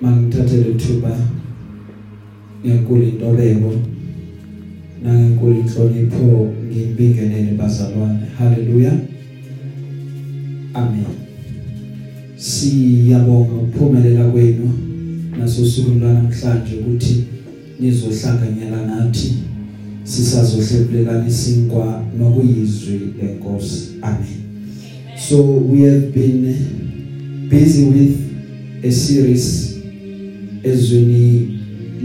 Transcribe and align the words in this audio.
mangithathe 0.00 0.56
lethuba 0.56 1.18
ngenkulu 2.64 3.02
intobeko 3.02 3.72
nangenkulu 5.02 5.54
inhlonipho 5.60 6.52
ngimbingelele 6.68 7.52
bazalwane. 7.58 8.26
Haleluya. 8.38 8.92
Amen. 10.74 11.06
Siyabonga 12.36 13.54
ukuphumelela 13.54 14.24
kwenu 14.30 14.70
nasosuku 15.38 15.90
lwanamhlanje 15.90 16.74
ukuthi 16.76 17.24
nizohlanganyela 17.80 18.86
nathi 18.86 19.34
sisazohlebelelana 20.04 21.28
isinkwa 21.28 22.02
nokuyizwi 22.18 23.00
lenkosi. 23.22 23.88
Amen. 24.02 24.42
So 25.16 25.42
we 25.42 25.80
have 25.80 26.12
been 26.12 27.48
busy 27.48 27.84
with 27.84 28.16
a 28.84 28.90
series 28.92 29.65
ezweni 30.66 31.48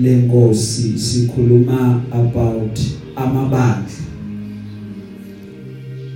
lenkosi 0.02 1.00
sikhuluma 1.00 2.04
about 2.12 2.80
amabandla. 3.16 4.02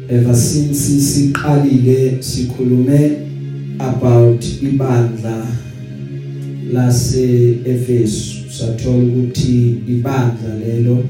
Ever 0.09 0.35
since 0.35 1.01
siqalile 1.01 2.21
sikhulume 2.21 3.17
about 3.79 4.45
ibandla 4.61 5.47
lase 6.73 7.57
Efesu 7.65 8.51
sathola 8.51 8.97
ukuthi 8.97 9.75
ibandla 9.87 10.55
lelo 10.59 11.03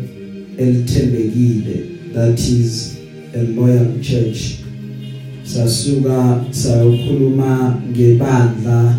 elithembekile 0.57 1.85
that 2.13 2.39
is 2.39 2.97
a 3.33 3.43
loyal 3.43 3.99
church. 4.01 4.59
Sasuka 5.43 6.45
sayokhuluma 6.51 7.81
ngebandla 7.91 8.95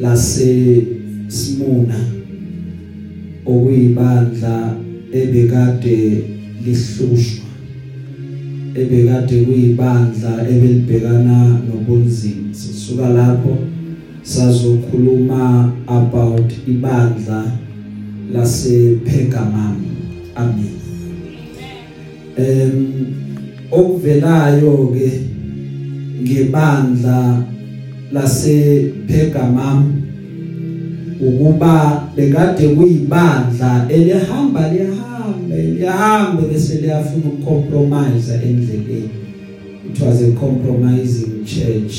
lase 0.00 0.95
Smuna 1.28 1.98
okuyibandla 3.46 4.76
ebekade 5.12 6.24
lihlushwa 6.64 7.46
ebekade 8.74 9.44
kuyibandla 9.44 10.32
ebelibhekana 10.52 11.60
nobunzima 11.66 12.54
sisuka 12.54 13.08
lapho 13.08 13.58
sazokhuluma 14.22 15.72
about 15.86 16.50
ibandla 16.66 17.52
lase 18.32 18.98
Pergamum 19.04 19.78
amen. 20.34 20.76
Em 22.36 22.74
okuvelayo 23.70 24.90
ke 24.94 25.10
ngebandla 26.22 27.46
lase 28.12 28.92
Pergamum 29.06 29.95
ukuba 31.20 32.02
bekade 32.16 32.68
kuyibandla 32.68 33.86
elihamba 33.88 34.72
lihambe 34.72 35.62
lihambe 35.62 36.42
bese 36.52 36.80
liyafuna 36.80 37.24
ukucompromise 37.26 38.34
endleleni 38.34 39.10
it 39.90 40.00
was 40.00 40.22
a 40.22 40.32
compromising 40.32 41.44
church 41.44 41.96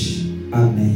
amen 0.52 0.96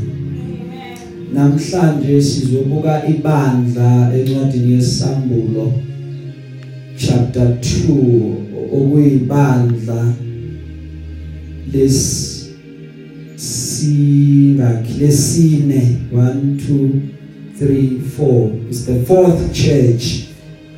namhlanje 1.34 2.22
sizobuka 2.22 3.08
ibandla 3.08 4.12
encwadini 4.16 4.74
yesambulo 4.74 5.74
chapter 6.98 7.48
2 7.48 8.34
okuyibandla 8.74 10.14
les 11.74 12.28
singakhi 13.36 15.00
lesine 15.00 15.98
1 16.14 16.34
2 16.70 16.90
3 17.62 18.00
4 18.18 18.52
is 18.70 18.86
the 18.88 19.06
fourth 19.06 19.54
church 19.54 20.26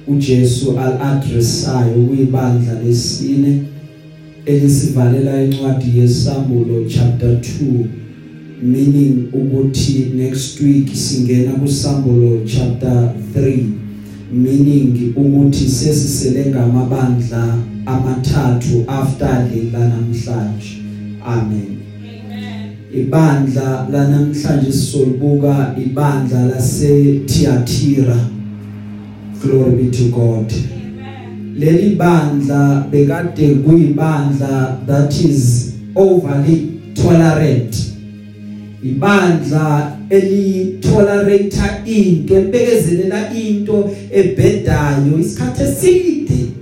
uJesu 0.08 0.80
al-addressayo 0.80 1.94
kuyibandla 1.94 2.84
lesine 2.84 3.62
elisivalela 4.46 5.44
incwadi 5.44 6.00
yesambulo 6.00 6.86
chapter 6.88 7.30
2 7.30 7.86
meaning 8.62 9.28
ukuthi 9.34 10.12
next 10.16 10.62
week 10.62 10.96
singena 10.96 11.52
kusambulo 11.52 12.42
chapter 12.46 13.14
3 13.36 13.64
meaning 14.34 15.14
ukuthi 15.16 15.70
sesisele 15.70 16.46
ngamabandla 16.46 17.58
amathathu 17.86 18.84
after 18.88 19.48
lela 19.56 19.88
namhlanje 19.88 20.78
amen. 21.26 21.83
Ibandla 22.94 23.88
lanamhlanje 23.92 24.72
sisolibuka 24.72 25.76
ibandla 25.86 26.46
lase 26.46 27.20
Thyatira 27.26 28.34
glory 29.44 29.76
be 29.76 29.92
to 29.92 30.10
God. 30.10 30.50
Leli 31.56 31.96
bandla 31.96 32.88
bekade 32.92 33.56
kuyibandla 33.56 34.86
that 34.88 35.14
is 35.22 35.74
overly 35.96 36.82
tolerant. 36.96 37.76
Ibandla 38.84 39.98
eli 40.10 40.80
tolerate 40.82 41.58
into 41.86 42.36
elibekezelela 42.36 43.34
into 43.34 43.90
ebhedayo 44.12 45.20
isikhathi 45.20 45.64
eside. 45.64 46.53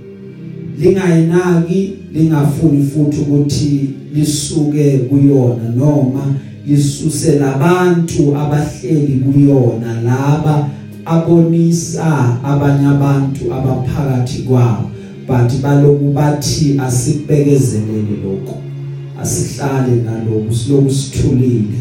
Lingayinaki 0.78 1.92
lingafuni 2.12 2.84
futhi 2.84 3.20
ukuthi 3.20 3.90
lisuke 4.14 4.98
kuyona 4.98 5.68
noma 5.76 6.34
lisuse 6.66 7.38
labantu 7.38 8.36
abahleli 8.36 9.24
kuyona 9.24 10.02
laba 10.02 10.68
abonisa 11.04 12.38
abanye 12.44 12.86
abantu 12.86 13.54
abaphakathi 13.54 14.42
kwabo. 14.42 14.90
But 15.26 15.62
baloku 15.62 16.12
bathi 16.12 16.80
asibekezelele 16.80 18.16
lokho 18.24 18.58
asihlale 19.20 20.02
nalokho 20.04 20.54
siloku 20.54 20.90
sithulile. 20.90 21.78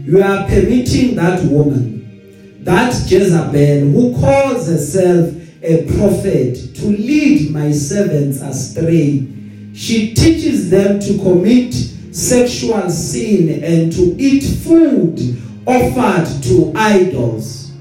You 0.03 0.21
are 0.23 0.45
permitting 0.47 1.15
that 1.15 1.43
woman, 1.43 2.63
that 2.63 2.93
Jezebel, 3.09 3.89
who 3.89 4.13
calls 4.19 4.67
herself 4.67 5.33
a 5.61 5.85
prophet, 5.97 6.75
to 6.75 6.85
lead 6.87 7.51
my 7.51 7.71
servants 7.71 8.41
astray. 8.41 9.27
She 9.73 10.13
teaches 10.13 10.69
them 10.69 10.99
to 11.01 11.17
commit 11.19 11.73
sexual 12.11 12.89
sin 12.89 13.63
and 13.63 13.91
to 13.91 14.15
eat 14.17 14.43
food 14.43 15.19
offered 15.67 16.43
to 16.43 16.71
idols. 16.75 17.71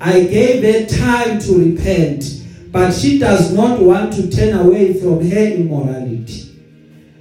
I 0.00 0.24
gave 0.24 0.62
her 0.62 0.86
time 0.86 1.38
to 1.40 1.58
repent, 1.58 2.41
but 2.72 2.90
she 2.92 3.18
does 3.18 3.52
not 3.52 3.80
want 3.80 4.14
to 4.14 4.30
turn 4.30 4.58
away 4.58 4.94
from 4.94 5.28
her 5.30 5.46
immorality. 5.46 6.58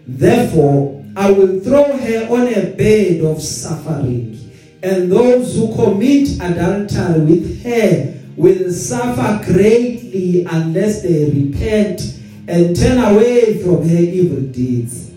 Therefore, 0.07 1.03
I 1.15 1.29
will 1.29 1.59
throw 1.59 1.97
her 1.97 2.27
on 2.29 2.47
a 2.47 2.71
bed 2.71 3.21
of 3.21 3.41
suffering, 3.41 4.39
and 4.81 5.11
those 5.11 5.55
who 5.55 5.75
commit 5.75 6.41
adultery 6.41 7.21
with 7.25 7.63
her 7.63 8.17
will 8.37 8.71
suffer 8.71 9.43
greatly 9.51 10.45
unless 10.49 11.01
they 11.01 11.29
repent 11.29 12.19
and 12.47 12.75
turn 12.75 12.97
away 12.97 13.61
from 13.61 13.87
her 13.87 13.99
evil 13.99 14.41
deeds. 14.51 15.11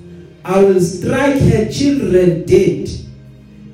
I 0.45 0.63
will 0.63 0.81
strike 0.81 1.41
her 1.41 1.71
children 1.71 2.45
dead. 2.45 2.91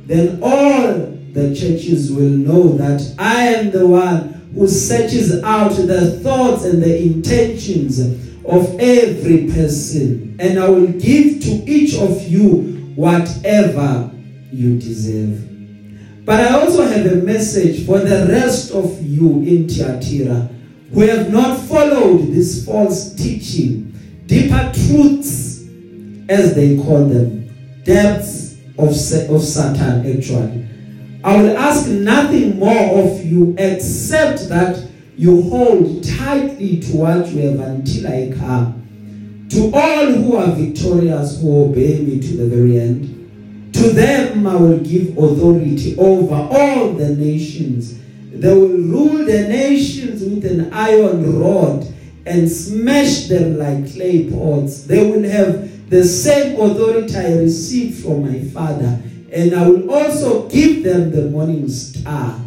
Then 0.07 0.41
all 0.43 1.17
the 1.33 1.55
churches 1.55 2.13
will 2.13 2.29
know 2.29 2.77
that 2.77 3.15
I 3.19 3.47
am 3.47 3.71
the 3.71 3.87
one 3.87 4.30
who 4.55 4.67
searches 4.67 5.43
out 5.43 5.71
the 5.73 6.19
thoughts 6.21 6.65
and 6.65 6.83
the 6.83 7.03
intentions 7.03 8.01
of 8.45 8.79
every 8.81 9.47
person 9.47 10.37
and 10.41 10.59
I 10.59 10.69
will 10.69 10.87
give 10.87 11.43
to 11.43 11.51
each 11.71 11.95
of 11.97 12.27
you 12.27 12.93
whatever 12.97 14.11
you 14.51 14.79
deserve. 14.79 16.25
But 16.25 16.41
I 16.41 16.61
also 16.61 16.83
have 16.83 17.07
a 17.07 17.17
message 17.17 17.87
for 17.87 17.99
the 17.99 18.27
rest 18.29 18.73
of 18.73 19.03
you 19.03 19.43
in 19.43 19.69
Thyatira 19.69 20.49
who 20.93 21.01
have 21.01 21.31
not 21.31 21.61
followed 21.61 22.29
this 22.29 22.65
false 22.65 23.15
teaching, 23.15 23.93
deeper 24.27 24.73
truths 24.75 25.63
as 26.29 26.55
they 26.55 26.77
call 26.77 27.07
them, 27.07 27.83
depths 27.85 28.57
of 28.79 28.89
of 28.89 29.43
Satan 29.45 30.17
actually. 30.17 30.67
I 31.23 31.37
will 31.43 31.57
ask 31.57 31.89
nothing 31.89 32.59
more 32.59 32.99
of 33.05 33.25
you 33.25 33.55
except 33.59 34.49
that 34.49 34.89
you 35.17 35.43
hold 35.43 36.03
tightly 36.03 36.81
to 36.81 36.97
what 36.97 37.29
you 37.29 37.51
have 37.51 37.61
until 37.61 38.07
I 38.07 38.33
come. 38.39 39.47
To 39.51 39.71
all 39.75 40.07
who 40.07 40.37
are 40.37 40.53
victorious 40.53 41.41
who 41.41 41.65
obey 41.65 42.01
me 42.01 42.21
to 42.21 42.37
the 42.37 42.47
very 42.47 42.81
end, 42.81 43.73
to 43.75 43.91
them 43.91 44.47
I 44.47 44.57
will 44.57 44.79
give 44.79 45.19
authority 45.19 45.97
over 45.99 46.35
all 46.35 46.93
the 46.93 47.15
nations. 47.17 47.99
They 48.33 48.55
will 48.55 48.69
rule 48.69 49.25
the 49.25 49.49
nations 49.49 50.23
with 50.23 50.47
an 50.47 50.73
iron 50.73 51.39
rod 51.39 51.87
and 52.25 52.51
smash 52.51 53.27
them 53.27 53.59
like 53.59 53.93
clay 53.93 54.31
pots. 54.31 54.85
They 54.85 55.11
will 55.11 55.29
have 55.29 55.91
the 55.91 56.05
same 56.05 56.59
authority 56.59 57.17
I 57.17 57.39
received 57.39 58.03
from 58.03 58.23
my 58.23 58.41
Father, 58.51 59.03
and 59.33 59.55
I 59.55 59.69
will 59.69 59.91
also 59.91 60.49
give 60.49 60.83
them 60.83 61.11
the 61.11 61.31
morning 61.31 61.69
star. 61.69 62.41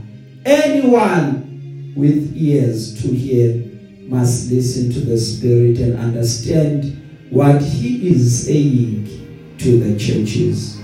Anyone 0.46 1.94
with 1.96 2.36
ears 2.36 3.02
to 3.02 3.08
hear 3.08 3.64
must 4.10 4.52
listen 4.52 4.92
to 4.92 5.00
the 5.00 5.18
Spirit 5.18 5.80
and 5.80 5.98
understand 5.98 7.28
what 7.30 7.62
He 7.62 8.10
is 8.10 8.46
saying 8.46 9.08
to 9.60 9.80
the 9.80 9.98
churches. 9.98 10.80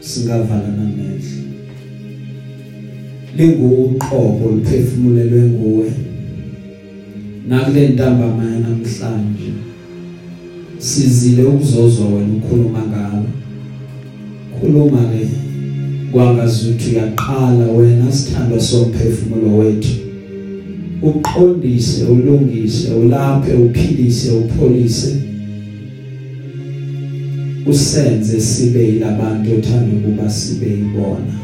Singavala 0.00 0.68
namehlo. 0.68 1.02
Linguqobo 3.36 4.50
liphefumulelwe 4.56 5.42
nguwe. 5.42 5.92
Nakule 7.48 7.88
ntambama 7.88 8.44
namhlanje 8.44 9.71
sizile 10.82 11.42
ukuzozwa 11.44 12.06
wena 12.06 12.34
ukhuluma 12.36 12.78
ngalo. 12.78 13.24
Khuluma 14.60 14.98
ke 14.98 15.28
kwangazuthi 16.12 16.90
uyaqala 16.90 17.66
wena 17.72 18.12
sithandwa 18.12 18.60
somphefumulo 18.60 19.58
wethu. 19.58 19.92
Uqondise 21.02 22.04
ulungise 22.04 22.90
ulaphe 22.90 23.52
uphilise 23.52 24.30
upholise. 24.30 25.16
Usenze 27.66 28.40
sibe 28.40 28.88
yilabantu 28.88 29.50
othanda 29.58 29.96
ukuba 29.96 30.30
sibe 30.30 30.66
yibona. 30.66 31.34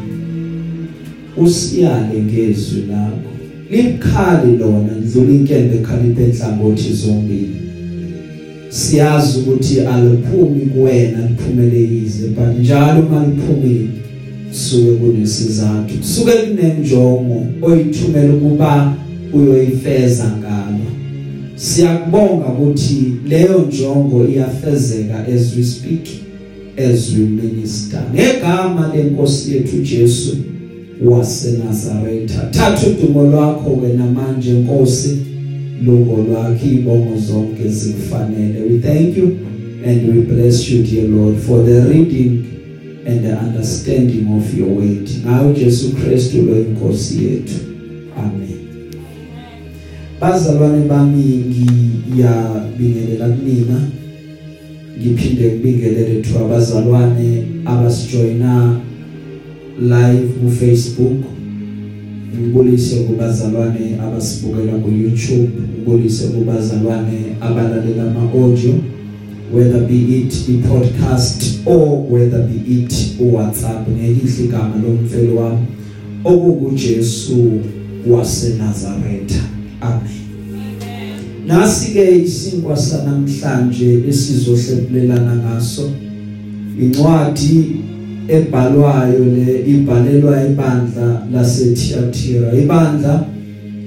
Usiyale 1.37 2.23
ngezwi 2.23 2.82
lakho. 2.90 3.31
Likhali 3.70 4.56
lona 4.56 4.93
ndlula 4.93 5.31
inkembe 5.31 5.76
ekhaliphe 5.76 6.25
enhlangothi 6.25 6.93
zombili. 6.93 7.68
Siyazi 8.69 9.38
ukuthi 9.38 9.81
aliphumi 9.81 10.61
kuwena 10.61 11.29
liphumele 11.29 11.81
yize 11.81 12.29
but 12.29 12.61
njalo 12.61 13.03
maliphumile 13.03 13.88
suke 14.50 14.91
kunesizathu. 14.91 15.94
Suke 16.03 16.32
kunenjongo 16.32 17.47
oyithumela 17.62 18.35
ukuba 18.35 18.94
uyoyifeza 19.32 20.25
ngalo. 20.38 20.85
Siyakubonga 21.56 22.47
ukuthi 22.47 23.12
leyo 23.29 23.69
njongo 23.69 24.29
iyafezeka 24.29 25.26
as 25.35 25.56
we 25.56 25.64
speak 25.64 26.09
as 26.76 27.12
we 27.12 27.25
minister. 27.25 28.00
Ngegama 28.14 28.93
lenkosi 28.97 29.53
yethu 29.53 29.76
Jesu 29.76 30.37
waseNazaretha. 31.05 32.49
Thatha 32.50 32.87
udumo 32.87 33.23
lwakho 33.23 33.71
wena 33.82 34.06
manje 34.06 34.53
Nkosi. 34.53 35.19
Lungo 35.84 36.16
lwakho 36.22 36.66
ibongo 36.66 37.16
zonke 37.16 37.69
zikufanele. 37.69 38.60
We 38.70 38.78
thank 38.78 39.16
you 39.16 39.38
and 39.84 40.08
we 40.08 40.20
bless 40.22 40.70
you 40.70 40.82
dear 40.82 41.08
Lord 41.08 41.36
for 41.36 41.62
the 41.62 41.80
reading 41.88 42.44
and 43.06 43.25
the 43.25 43.32
understanding 43.38 44.26
of 44.36 44.58
your 44.58 44.69
word. 44.69 45.08
Ngayo 45.25 45.54
Jesu 45.54 45.88
Kristu 45.92 46.42
lo 46.42 46.60
inkosi 46.60 47.25
yethu. 47.25 47.54
Amen. 48.16 48.58
Bazalwane 50.20 50.88
bami 50.88 51.44
ngiyabingelela 52.08 53.28
kunina. 53.28 53.80
Ngiphinde 55.00 55.52
ngibingelele 55.52 56.22
thu 56.22 56.38
abazalwane 56.38 57.44
abasijoyina 57.64 58.80
live 59.80 60.28
ku 60.40 60.50
Facebook 60.50 61.38
ngibulise 62.34 62.96
kubazalwane 62.96 63.96
abasibukela 64.02 64.72
ku 64.72 64.90
YouTube 64.90 65.50
ngibulise 65.72 66.26
kubazalwane 66.26 67.36
abalalela 67.40 68.02
ama 68.02 68.30
audio 68.32 68.75
whether 69.52 69.80
be 69.87 69.94
it 69.94 70.35
i 70.49 70.61
podcast 70.68 71.66
or 71.66 72.02
whether 72.02 72.42
be 72.42 72.58
it 72.66 72.92
uWhatsApp. 73.20 73.88
Ngelihle 73.88 74.44
igama 74.44 74.76
lomfelo 74.76 75.37
wami 75.37 75.66
okukuJesu 76.25 77.61
waseNazaretha. 78.06 79.42
Amen. 79.80 80.18
Nasi 81.47 81.92
ke 81.92 82.18
isinkwa 82.18 82.76
sanamhlanje 82.76 84.04
esizohlelelana 84.08 85.37
ngaso 85.37 85.90
incwadi 86.80 87.88
ebhalwayo 88.28 89.25
le 89.37 89.61
ibhalelwa 89.73 90.44
ibandla 90.44 91.23
laseThiatira 91.32 92.52
ibandla 92.62 93.25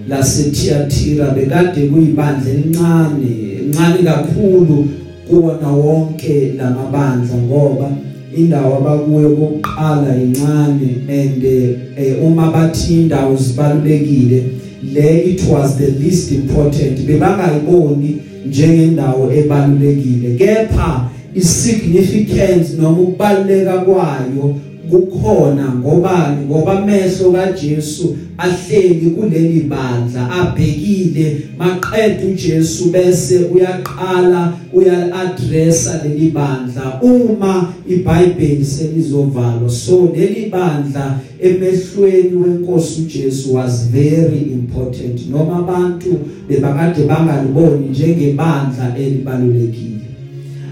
laseThiatira 0.10 1.26
bekade 1.36 1.82
kuyibandla 1.88 2.50
elincane 2.52 3.32
encane 3.60 4.04
kakhulu 4.04 4.88
kuwona 5.30 5.70
wonke 5.72 6.54
lamabandla 6.58 7.36
ngoba 7.36 7.90
indawo 8.38 8.78
abakuyo 8.78 9.30
kokuqala 9.30 10.16
incane 10.24 10.90
and 11.10 11.44
eh, 11.98 12.24
uma 12.24 12.52
bathi 12.52 12.94
indawo 12.94 13.36
zibalulekile 13.36 14.44
le 14.84 15.18
it 15.26 15.44
was 15.48 15.78
the 15.78 15.92
least 15.92 16.32
important. 16.32 17.00
Bebangayiboni 17.00 18.18
njengendawo 18.46 19.32
ebalulekile. 19.32 20.36
Kepha 20.38 21.10
isignificance 21.36 22.74
noma 22.78 23.02
ukubaluleka 23.02 23.78
kwayo 23.78 24.56
kukhona 24.92 25.76
ngobani 25.76 26.46
ngoba 26.46 26.80
amehlo 26.80 27.32
kaJesu 27.32 28.18
ahleli 28.38 29.10
kuleli 29.10 29.60
bandla 29.60 30.32
abhekile 30.32 31.38
maqedwe 31.58 32.32
uJesu 32.32 32.92
bese 32.92 33.38
uyaqala 33.40 34.54
uyaladressa 34.74 36.02
leli 36.04 36.30
bandla. 36.30 37.02
Uma 37.02 37.74
iBhayibheli 37.88 38.66
selizovalwa 38.66 39.70
so 39.70 40.12
leli 40.16 40.50
bandla 40.50 41.20
emehlweni 41.42 42.36
wenkosi 42.36 43.02
uJesu 43.02 43.54
was 43.54 43.88
very 43.92 44.40
important. 44.40 45.30
Noma 45.30 45.60
abantu 45.60 46.20
bebakade 46.50 47.04
bangaliboni 47.04 47.90
njengebandla 47.90 48.98
elibalulekile. 48.98 49.91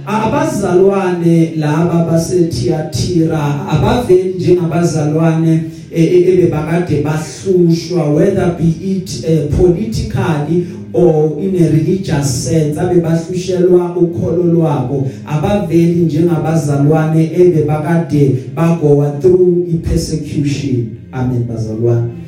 Abazalwane 0.10 1.54
laba 1.56 2.06
baseThiatira 2.12 3.70
abaveli 3.70 4.34
njengabazalwane 4.38 5.62
ebebakade 5.92 7.02
bahlushwa 7.02 8.14
whether 8.14 8.56
be 8.58 8.70
it 8.92 9.26
uh, 9.26 9.58
politically 9.58 10.68
or 10.94 11.40
in 11.40 11.56
a 11.56 11.70
religious 11.70 12.46
sense 12.46 12.78
abe 12.80 13.02
bahlushelwa 13.02 13.96
ukholo 13.98 14.44
lwabo. 14.44 15.08
Abaveli 15.28 16.02
njengabazalwane 16.06 17.32
ebebakade 17.34 18.36
bagoa 18.56 19.12
through 19.22 19.68
i 19.70 19.78
persecution 19.78 20.88
amen 21.12 21.44
bazalwane. 21.44 22.19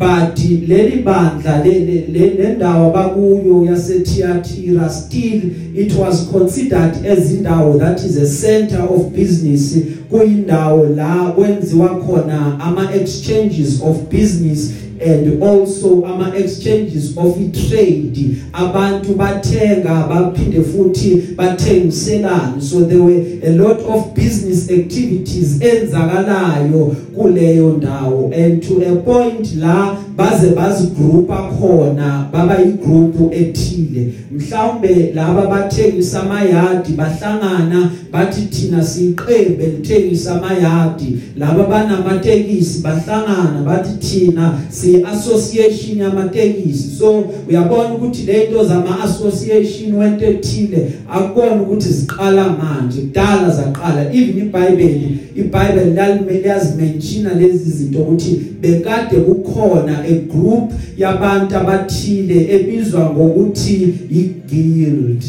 But 0.00 0.38
leli 0.68 1.02
bandla 1.02 1.62
le 1.64 2.54
ndawo 2.56 2.90
bakuyo 2.92 3.64
yaseThiatira 3.64 4.88
still 4.90 5.42
it 5.74 5.94
was 5.94 6.26
considered 6.32 7.06
as 7.06 7.30
indawo 7.32 7.78
that 7.78 8.02
is 8.04 8.16
a 8.16 8.26
center 8.26 8.80
of 8.80 9.12
business. 9.12 9.76
Kuyindawo 10.10 10.86
la 10.96 11.32
kwenziwa 11.32 11.88
khona 11.88 12.60
ama 12.60 12.94
exchanges 12.94 13.82
of 13.82 13.96
business 14.10 14.72
and 15.00 15.42
also 15.42 16.04
ama 16.04 16.32
exchanges 16.36 17.16
of 17.16 17.36
trade. 17.52 18.36
Abantu 18.52 19.14
bathenga 19.14 20.06
baphinde 20.08 20.62
futhi 20.62 21.34
bathengiselana 21.36 22.60
so 22.60 22.80
there 22.80 23.02
were 23.02 23.22
a 23.42 23.50
lot 23.50 23.80
of 23.80 24.14
business 24.14 24.70
activities 24.70 25.60
enzakalayo 25.60 26.96
kuleyo 27.16 27.70
ndawo. 27.76 28.30
And 28.34 28.62
to 28.62 28.82
a 28.82 28.96
point 29.02 29.54
la 29.56 29.96
baze 30.16 30.54
bazigroupa 30.54 31.50
khona 31.58 32.28
baba 32.32 32.62
igroup 32.62 33.32
ethile. 33.32 34.12
Mhlawumbe 34.32 35.12
laba 35.14 35.46
bathengisa 35.46 36.22
amayadi 36.22 36.92
bahlangana 36.92 37.90
bathi 38.12 38.42
thina 38.42 38.84
siqebe 38.84 39.66
lithengisa 39.66 40.34
amayadi. 40.34 41.18
Laba 41.36 41.64
banamatekisi 41.64 42.82
bahlangana 42.82 43.62
bathi 43.64 43.98
thina 43.98 44.58
si 44.70 44.89
association 44.96 45.98
yamatekisi 45.98 46.90
so 46.98 47.24
uyabona 47.48 47.94
ukuthi 47.94 48.22
lento 48.22 48.64
zama 48.64 49.04
association 49.04 49.94
wento 49.94 50.24
ethile 50.24 50.92
akubona 51.10 51.62
ukuthi 51.62 51.88
ziqala 51.88 52.44
manje. 52.48 53.00
Kudala 53.00 53.50
zaqala. 53.50 54.14
Even 54.14 54.46
iBhayibheli 54.46 55.18
iBhayibheli 55.36 55.94
lalimele 55.94 56.48
yazimenshina 56.48 57.34
lezi 57.34 57.70
zinto 57.70 57.98
ukuthi 57.98 58.40
bekade 58.60 59.16
kukhona 59.16 60.04
a 60.04 60.14
group 60.14 60.72
yabantu 60.98 61.56
abathile 61.56 62.54
ebizwa 62.54 63.10
ngokuthi 63.10 63.94
i-guild 64.10 65.24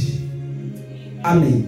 amen. 1.24 1.68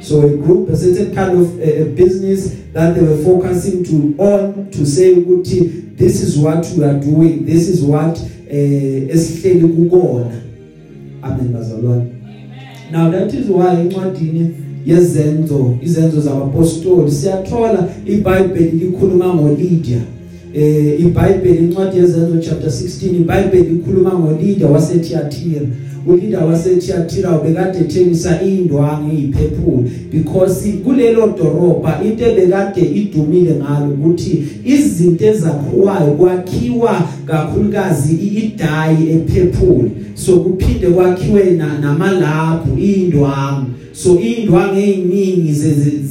So 0.00 0.20
a 0.22 0.36
group 0.36 0.68
a 0.68 0.76
certain 0.76 1.14
kind 1.14 1.40
of 1.40 1.60
a, 1.60 1.82
a 1.82 1.84
business 1.84 2.61
that 2.72 2.94
they 2.94 3.02
were 3.02 3.22
focusing 3.24 3.84
to 3.84 4.14
on 4.18 4.70
to 4.70 4.86
say 4.86 5.12
ukuthi 5.14 5.82
this 5.96 6.22
is 6.22 6.36
what 6.36 6.66
we 6.76 6.84
are 6.84 6.98
doing. 6.98 7.44
This 7.44 7.68
is 7.68 7.82
what 7.82 8.18
eh 8.50 9.08
esihleli 9.14 9.68
kukona. 9.68 10.32
Amen 11.22 11.52
bazalwane. 11.52 12.06
Now 12.90 13.10
that 13.10 13.34
is 13.34 13.48
why 13.48 13.80
incwadini 13.80 14.50
yezenzo 14.86 15.76
izenzo 15.82 16.20
zabapostoli 16.20 17.10
siyathola 17.10 17.88
iBhayibheli 18.06 18.70
likhuluma 18.70 19.34
ngoLydia. 19.34 20.00
Eh 20.54 21.00
iBhayibheli 21.00 21.58
incwadi 21.58 21.98
yezenzo 21.98 22.38
chapter 22.38 22.70
16 22.70 23.16
iBhayibheli 23.16 23.74
ikhuluma 23.74 24.18
ngoLydia 24.18 24.66
waseThiatira. 24.66 25.60
Ulida 26.06 26.44
waseThiatira 26.44 27.38
ubekade 27.38 27.78
ethengisa 27.78 28.42
indwangu 28.42 29.12
eziphephule 29.12 29.90
because 30.12 30.72
kulelo 30.72 31.26
doroba 31.26 32.00
into 32.04 32.24
ebekade 32.24 32.80
idumile 32.80 33.54
ngalo 33.54 33.88
ukuthi 33.94 34.44
izinto 34.64 35.26
ezakhiwayo 35.26 36.10
kwakhiwa 36.18 37.08
kakhulukazi 37.26 38.14
idayi 38.14 39.10
ephephule 39.10 39.90
so 40.14 40.36
kuphinde 40.36 40.86
kwakhiwe 40.86 41.50
namalaphu 41.80 42.78
indwangu 42.78 43.66
so 43.92 44.20
indwangu 44.20 44.80
eziningi 44.80 45.52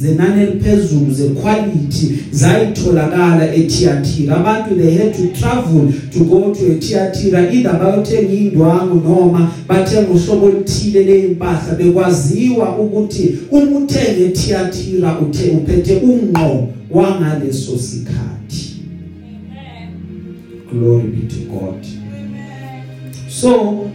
zenani 0.01 0.43
eliphezulu 0.43 1.13
zequality 1.13 2.13
zayitholakala 2.31 3.55
eThiatira 3.55 4.37
abantu 4.37 4.75
they 4.75 4.97
had 4.97 5.13
to 5.13 5.27
travel 5.39 5.93
to 6.13 6.19
go 6.19 6.55
to 6.55 6.65
eThiatira 6.65 7.53
either 7.53 7.79
bayothenga 7.79 8.33
indwangu 8.33 9.09
noma 9.09 9.51
bathenga 9.67 10.09
uhlobo 10.11 10.45
oluthile 10.45 11.03
leimpahla 11.03 11.75
bekwaziwa 11.75 12.79
ukuthi 12.79 13.35
uma 13.51 13.77
uthenga 13.77 14.25
eThiatira 14.25 15.19
uthe 15.19 15.49
uphethe 15.49 15.95
ungqo 15.95 16.67
wangaleso 16.91 17.77
sikhathi. 17.77 18.31
Glory 20.71 21.07
be 21.07 21.27
to 21.27 21.39
God. 21.49 21.85
So 23.29 23.89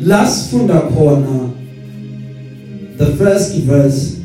last 0.00 0.50
funda 0.50 0.80
khona 0.80 1.61
the 3.02 3.16
first 3.16 3.56
verse. 3.56 4.18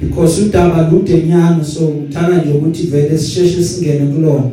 Because 0.00 0.40
udaba 0.40 0.90
lude 0.90 1.22
nyana 1.22 1.64
so 1.64 1.80
ngithanda 1.80 2.42
nje 2.42 2.52
ukuthi 2.52 2.86
vele 2.86 3.18
sisheshe 3.18 3.64
singene 3.64 4.06
kulona. 4.06 4.50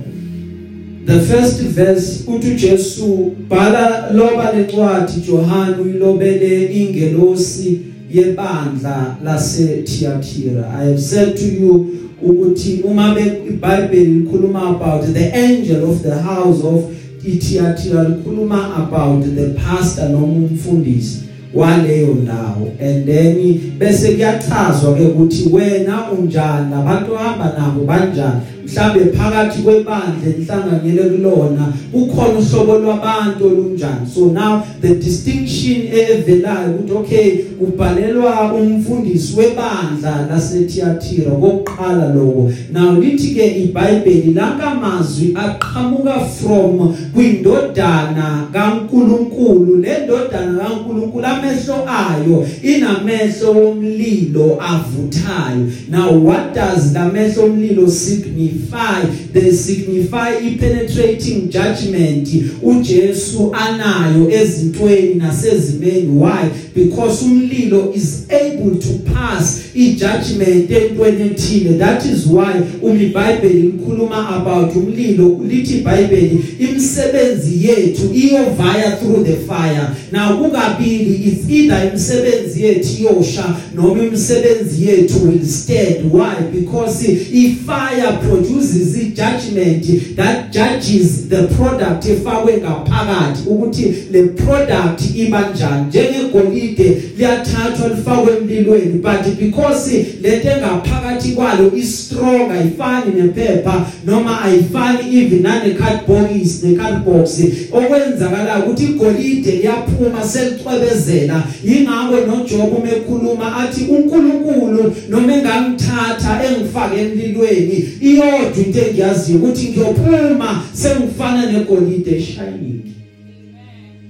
The 1.05 1.19
first 1.19 1.61
verse 1.61 2.23
uthi 2.27 2.51
uJesu 2.51 3.35
bhala 3.49 4.11
loba 4.11 4.51
lencwadi 4.51 5.21
John 5.21 5.79
uyilobele 5.81 6.65
ingelosi 6.65 7.79
yebandla 8.11 9.17
laseThiatira 9.23 10.69
i 10.79 10.85
have 10.85 11.01
said 11.01 11.37
to 11.37 11.45
you 11.45 11.87
ukuthi 12.21 12.81
uma 12.83 13.15
iBhayibheli 13.49 14.05
likhuluma 14.05 14.69
about 14.69 15.13
the 15.13 15.35
angel 15.35 15.91
of 15.91 16.01
the 16.01 16.15
house 16.15 16.63
of 16.63 16.95
Thiatira 17.25 18.03
likhuluma 18.03 18.87
about 18.87 19.23
the 19.35 19.53
pastor 19.53 20.09
noma 20.09 20.47
umfundisi. 20.47 21.25
Waleyo 21.55 22.07
ndawo. 22.07 22.71
And 22.81 23.05
then 23.05 23.59
bese 23.79 24.11
kuyachazwa 24.11 24.93
ke 24.93 25.03
ukuthi 25.03 25.49
wena 25.51 26.11
unjani? 26.11 26.71
Labantu 26.71 27.15
hamba 27.15 27.53
nabo 27.59 27.83
banjani? 27.85 28.41
Mhlambe 28.65 29.05
phakathi 29.17 29.61
kwebandla 29.61 30.27
enhlanganyele 30.37 31.03
kulona 31.03 31.73
ukhona 31.93 32.39
uhlobo 32.39 32.79
lwabantu 32.79 33.45
olunjani. 33.47 34.07
So 34.13 34.25
now 34.25 34.63
the 34.81 34.95
distinction 34.95 35.87
evelayo 35.87 36.75
ukuthi 36.75 36.93
okay 36.93 37.37
kubhalelwa 37.59 38.53
umfundisi 38.53 39.39
webandla 39.39 40.27
laseThiatira 40.29 41.31
kokuqala 41.31 42.13
lokho 42.13 42.51
now 42.73 42.99
lithi 42.99 43.35
ke 43.35 43.45
iBhayibheli 43.63 44.33
lakamazwi 44.33 45.33
aqhamuka 45.35 46.19
from 46.19 46.95
kwindodana 47.13 48.47
kaNkuluNkulu. 48.53 49.75
Le 49.75 49.97
ndodana 50.03 50.59
kaNkuluNkulu 50.59 51.25
amehlo 51.25 51.75
ayo 51.87 52.47
inamehlo 52.63 53.51
womlilo 53.51 54.57
avuthayo. 54.61 55.67
Now 55.89 56.11
what 56.11 56.53
does 56.53 56.93
lamehlo 56.93 57.43
omlilo 57.43 57.87
signify? 57.89 58.54
Signify 58.55 59.01
they 59.33 59.51
signify 59.51 60.35
ipenetrating 60.37 61.49
judgment. 61.49 62.27
uJesu 62.61 63.51
anayo 63.53 64.31
ezintweni 64.31 65.15
nasezimeni. 65.15 66.19
Why? 66.19 66.49
Because 66.75 67.25
umlilo 67.25 67.93
is 67.95 68.25
able 68.29 68.75
to 68.75 69.13
pass 69.13 69.61
ijudgment 69.75 70.71
entweni 70.71 71.21
ethile. 71.31 71.77
That 71.77 72.05
is 72.05 72.25
why 72.25 72.53
uma 72.81 73.01
iBhayibheli 73.01 73.61
likhuluma 73.61 74.29
about 74.29 74.75
umlilo. 74.75 75.39
Lithi 75.49 75.77
iBhayibheli 75.77 76.43
imisebenzi 76.59 77.67
yethu 77.67 78.13
iyovaya 78.13 78.97
through 78.97 79.25
the 79.25 79.35
fire. 79.35 79.95
Now 80.11 80.37
kukabili 80.37 81.15
it's 81.25 81.49
either 81.49 81.87
imisebenzi 81.87 82.63
yethu 82.63 83.01
iyosha 83.01 83.55
noma 83.75 84.03
imisebenzi 84.03 84.87
yethu 84.87 85.27
will 85.27 85.45
stand. 85.45 86.13
Why? 86.13 86.35
Because 86.51 87.07
ifire 87.31 88.11
produces 88.21 88.44
i 88.45 89.11
judgment 89.15 90.15
that 90.15 90.51
judges 90.51 91.29
the 91.29 91.47
product 91.47 92.05
efakwe 92.05 92.57
ngaphakathi 92.57 93.49
ukuthi 93.49 93.95
le 94.11 94.23
product 94.23 95.15
iba 95.15 95.49
njani. 95.49 95.85
Njengegolide 95.87 97.01
liyathathwa 97.17 97.87
lifakwe 97.87 98.37
emlilweni 98.37 99.01
but 99.01 99.39
because 99.39 100.05
lento 100.21 100.49
engaphakathi 100.49 101.31
kwalo 101.31 101.71
is 101.75 102.05
strong 102.05 102.51
ayifani 102.51 103.21
nephepha 103.21 103.85
noma 104.05 104.41
ayifani 104.41 105.17
even 105.17 105.41
nane 105.41 105.73
cardboard 105.73 106.31
ne 106.63 106.75
cardbox 106.75 107.39
okwenzakala 107.71 108.59
ukuthi 108.59 108.83
igolide 108.83 109.51
liyaphuma 109.51 110.23
selicwebezela 110.23 111.43
ingakho 111.63 112.15
noJob 112.27 112.73
umekhuluma 112.77 113.57
athi 113.57 113.85
uNkulunkulu 113.89 114.95
noma 115.09 115.33
engangithatha 115.33 116.41
engifake 116.45 117.01
emlilweni 117.01 117.89
iyodwa 118.35 118.65
into 118.65 118.79
engiyaziyo 118.79 119.37
ukuthi 119.39 119.67
ngiyophuma 119.69 120.63
sengifana 120.73 121.51
negolide 121.51 122.21
shining. 122.21 122.81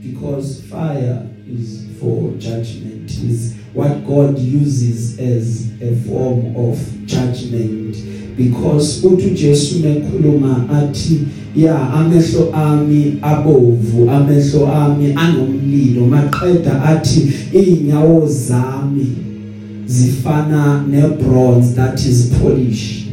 Because 0.03 0.61
fire 0.69 1.17
is 1.47 1.85
for 1.99 2.31
judgment 2.37 3.11
is 3.29 3.55
what 3.73 4.05
God 4.07 4.39
uses 4.39 5.19
as 5.19 5.71
a 5.81 5.95
form 6.07 6.55
of 6.55 6.79
judgment. 7.05 7.97
Because 8.37 9.07
uthi 9.07 9.29
Jesu 9.29 9.79
mekhuluma 9.79 10.69
athi 10.69 11.19
ya 11.55 11.93
amehlo 11.93 12.53
ami 12.53 13.17
abovu 13.21 14.09
amehlo 14.09 14.67
ami 14.67 15.13
anomlilo. 15.15 16.07
Maqeda 16.07 16.83
athi 16.83 17.33
inyawo 17.53 18.27
zami 18.27 19.07
zifana 19.85 20.85
nebronze 20.87 21.75
that 21.75 22.05
is 22.05 22.33
polished. 22.41 23.04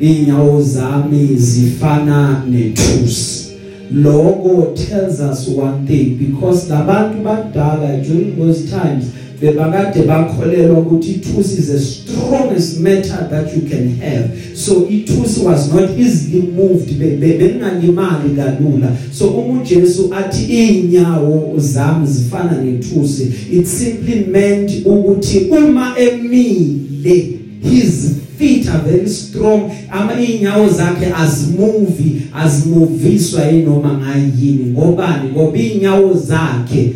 Inyawo 0.00 0.62
zami 0.62 1.36
zifana 1.36 2.42
nethusi. 2.50 3.46
Lokho 3.92 4.74
tells 4.74 5.20
us 5.20 5.48
one 5.48 5.86
thing 5.86 6.16
because 6.16 6.68
labantu 6.68 7.22
bakudala 7.22 8.02
during 8.02 8.36
those 8.36 8.70
times 8.70 9.04
bebakade 9.40 10.02
bakholelwa 10.02 10.78
ukuthi 10.78 11.10
ithusi 11.10 11.58
is 11.58 11.66
the 11.66 11.78
strongest 11.78 12.80
metal 12.80 13.28
that 13.30 13.56
you 13.56 13.62
can 13.68 13.96
have. 14.00 14.56
So 14.56 14.86
ithusi 14.88 15.44
was 15.44 15.72
not 15.72 15.90
easily 15.90 16.42
moved 16.42 16.88
bengalimali 16.90 18.36
kalula. 18.36 18.96
So 19.12 19.28
uma 19.28 19.60
uJesu 19.60 20.14
athi 20.14 20.68
inyawo 20.68 21.54
zami 21.56 22.06
zifana 22.06 22.64
nethusi. 22.64 23.32
It 23.52 23.66
simply 23.66 24.24
meant 24.24 24.70
ukuthi 24.86 25.50
uma 25.50 25.94
emile 25.98 27.38
his 27.62 28.25
feet 28.38 28.68
are 28.68 28.78
very 28.78 29.08
strong. 29.08 29.70
Ama 29.90 30.20
inyawo 30.20 30.68
zakhe 30.68 31.12
azimovi 31.14 32.22
azimoviswa 32.34 33.42
yinoma 33.46 33.98
ngayini 33.98 34.64
ngobani? 34.72 35.30
Ngoba 35.32 35.58
inyawo 35.58 36.14
zakhe 36.14 36.92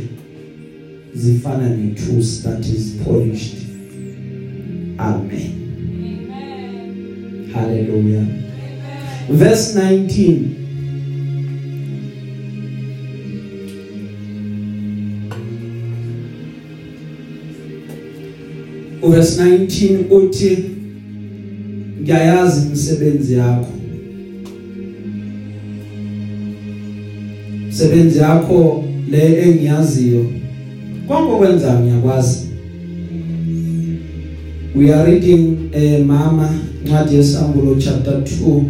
zifana 1.14 1.68
nethusi 1.68 2.42
that 2.42 2.61
is 2.66 2.97
polished. 3.04 3.56
Amen. 4.99 5.52
Amen. 6.30 7.50
hallelujah. 7.54 8.20
Amen. 8.20 8.40
verse 9.30 9.75
19 9.75 10.61
verse 19.02 19.42
19 19.42 20.04
uthi 20.11 20.79
ngiyayazi 22.02 22.66
imisebenzi 22.66 23.35
yakho. 23.35 23.73
Imisebenzi 27.62 28.19
yakho 28.19 28.85
le 29.11 29.42
engiyaziyo 29.42 30.26
konke 31.09 31.33
okwenza 31.33 31.80
ngiyakwazi. 31.80 32.38
We 34.75 34.95
are 34.95 35.11
reading 35.11 35.57
eh 35.73 36.04
mama 36.07 36.54
ncwadi 36.85 37.14
yesambulo 37.16 37.75
chapter 37.75 38.14
2 38.14 38.62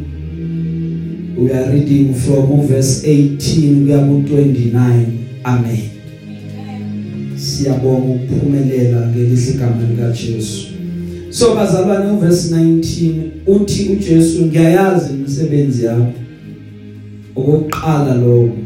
we 1.39 1.53
are 1.53 1.73
reading 1.73 2.15
from 2.15 2.67
verse 2.67 3.07
18 3.07 3.85
kuya 3.85 3.99
ku 3.99 4.23
29 4.29 5.05
amen. 5.45 5.81
Siyabonga 7.37 8.13
ukuphumelela 8.13 9.09
ngelihle 9.09 9.51
igama 9.51 9.83
lika 9.91 10.13
Jesu 10.13 10.70
so 11.31 11.55
bazalwane 11.55 12.11
uverse 12.11 12.55
19 12.55 13.13
uthi 13.47 13.89
uJesu 13.93 14.43
ngiyayazi 14.47 15.13
imisebenzi 15.15 15.85
yakho. 15.85 16.13
Okokuqala 17.37 18.15
lokho. 18.15 18.57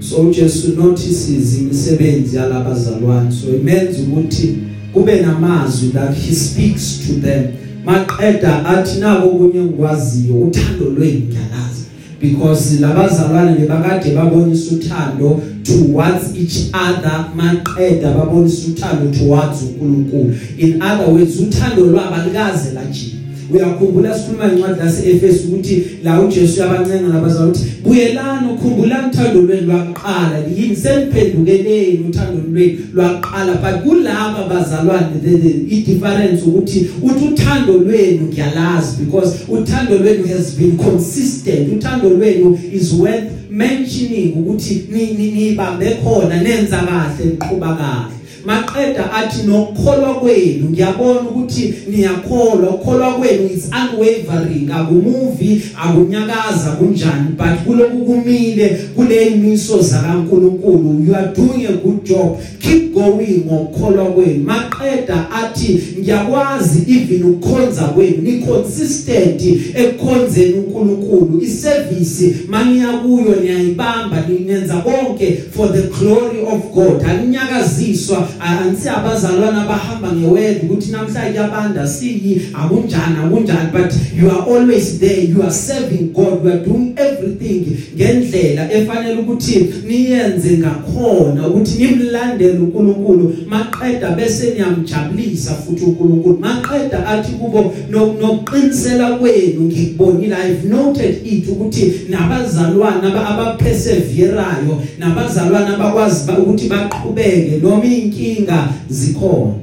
So 0.00 0.16
uJesu 0.16 0.68
notices 0.76 1.58
imisebenzi 1.58 2.36
yalabazalwane. 2.36 3.32
So 3.32 3.56
imenza 3.56 3.98
ukuthi 4.02 4.56
kube 4.92 5.20
namazwi 5.20 5.88
that 5.88 6.14
he 6.14 6.34
speaks 6.34 7.00
to 7.06 7.12
them. 7.12 7.44
Maqeda 7.84 8.66
athi 8.66 9.00
nako 9.00 9.28
kunye 9.28 9.64
ngikwaziyo 9.64 10.34
uthando 10.34 10.84
lwenu 10.84 11.20
ngiyalazi. 11.20 11.83
Because 12.30 12.80
labazalwane 12.80 13.54
bebakade 13.58 14.10
babonisa 14.14 14.74
uthando 14.74 15.40
towards 15.62 16.36
each 16.36 16.70
other. 16.72 17.26
Maqeda 17.36 18.12
babonisa 18.12 18.68
uthando 18.68 19.18
towards 19.18 19.62
uNkulunkulu. 19.62 20.34
In 20.58 20.82
other 20.82 21.08
words 21.10 21.40
uthando 21.40 21.86
lwabo 21.86 22.14
alikaze 22.14 22.72
lajika. 22.72 23.16
Uyakhumbula 23.52 24.18
sikhuluma 24.18 24.52
incwadi 24.52 24.80
laseEfesu 24.80 25.48
ukuthi 25.48 25.84
la 26.04 26.20
uJesu 26.20 26.60
yabancenga 26.60 27.08
nabazalwane 27.08 27.52
ukuthi 27.52 27.74
buyelani 27.84 28.48
ukhumbula 28.52 29.08
uthando 29.08 29.42
lwenu 29.42 29.66
lwaqala. 29.66 30.38
Yini? 30.56 30.76
Seniphendukeleni 30.76 32.04
uthando 32.08 32.40
lwenu 32.52 32.78
lwaqala 32.94 33.54
but 33.54 33.82
kulaba 33.82 34.48
bazalwane 34.48 35.20
the, 35.22 35.36
the 35.38 35.76
i 35.76 35.82
difference 35.82 36.42
ukuthi 36.46 36.90
uthi 37.02 37.24
uthando 37.24 37.72
lwenu 37.72 38.22
ngiyalazi 38.22 38.96
because 39.04 39.36
uthando 39.48 39.98
lwenu 39.98 40.26
has 40.26 40.56
been 40.58 40.76
consistent. 40.76 41.72
Uthando 41.72 42.08
lwenu 42.08 42.58
is 42.72 42.92
worth 42.92 43.24
mentioning 43.50 44.34
ukuthi 44.36 44.82
nibambe 44.90 45.90
khona 45.90 46.42
nenza 46.42 46.76
kahle 46.76 47.24
niqhuba 47.24 47.76
kahle. 47.76 48.23
Maqeda 48.44 49.12
athi 49.12 49.46
nokukholwa 49.46 50.14
kwenu 50.14 50.70
ngiyabona 50.70 51.20
ukuthi 51.20 51.74
niyakholwa. 51.88 52.70
Ukukholwa 52.70 53.12
kwenu 53.12 53.50
is 53.56 53.64
unwavering. 53.64 54.70
Akumuvi 54.72 55.62
akunyakaza 55.82 56.70
kunjani 56.78 57.28
but 57.36 57.64
kuloku 57.66 57.96
kumile 57.96 58.68
kule 58.96 59.26
imiso 59.26 59.82
zakaNkuluNkulu. 59.82 61.04
You 61.06 61.14
are 61.14 61.32
doing 61.34 61.66
a 61.66 61.72
good 61.72 62.04
job. 62.04 62.38
Keep 62.58 62.94
going 62.94 63.44
ngokukholwa 63.46 64.04
kwenu. 64.04 64.44
Maqeda 64.44 65.30
athi 65.30 65.80
ngiyakwazi 66.00 66.78
even 66.88 67.22
ukukhonza 67.22 67.82
kwenu. 67.82 68.22
Ni 68.22 68.32
consistent 68.32 69.42
ekukhonzeni 69.74 70.52
uNkulunkulu. 70.54 71.40
Iservice 71.42 72.34
maniya 72.48 72.92
kuyo 72.92 73.36
niyayibamba 73.42 74.24
ninenza 74.28 74.74
konke 74.74 75.38
for 75.56 75.72
the 75.72 75.82
glory 75.82 76.40
of 76.52 76.74
God. 76.74 77.02
Alinyakaziswa 77.08 78.28
ansi 78.40 78.88
abazalwana 78.88 79.62
abahamba 79.62 80.12
ngeword 80.12 80.56
ukuthi 80.62 80.92
namhlanje 80.92 81.38
abanda 81.38 81.86
siyi 81.86 82.42
akunjani 82.54 83.16
akunjani 83.24 83.72
but 83.72 83.92
you 84.14 84.30
are 84.30 84.42
always 84.46 85.00
there. 85.00 85.20
You 85.20 85.42
are 85.42 85.50
serving 85.50 86.12
God. 86.12 86.44
You 86.44 86.52
are 86.52 86.64
doing 86.64 86.94
everything 86.96 87.78
ngendlela 87.96 88.72
efanele 88.72 89.20
ukuthi 89.20 89.74
niyenze 89.86 90.58
ngakhona 90.58 91.48
ukuthi 91.48 91.84
nimlandele 91.84 92.58
uNkulunkulu. 92.58 93.36
Maqeda 93.48 94.10
bese 94.10 94.50
niyamjabulisa 94.50 95.54
futhi 95.54 95.84
uNkulunkulu. 95.84 96.38
Maqeda 96.38 97.06
athi 97.06 97.32
kubo 97.32 97.74
nokuqinisela 97.90 99.10
kwenu 99.10 99.60
ngikubonile. 99.60 100.34
I've 100.34 100.64
noted 100.68 101.26
it 101.26 101.48
ukuthi 101.48 101.92
nabazalwana 102.08 103.28
abaperseverayo 103.28 104.82
nabazalwana 104.98 105.74
abakwazi 105.74 106.32
ukuthi 106.32 106.68
baqhubeke. 106.68 107.60
Noma 107.62 107.84
inkinga 108.24 108.68
zikhona. 108.88 109.54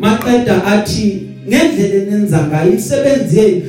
Maqeda 0.00 0.64
athi 0.64 1.22
ngendlela 1.48 1.94
enenza 1.94 2.46
ngayo 2.48 2.70
imisebenzi 2.70 3.38
yenu 3.38 3.62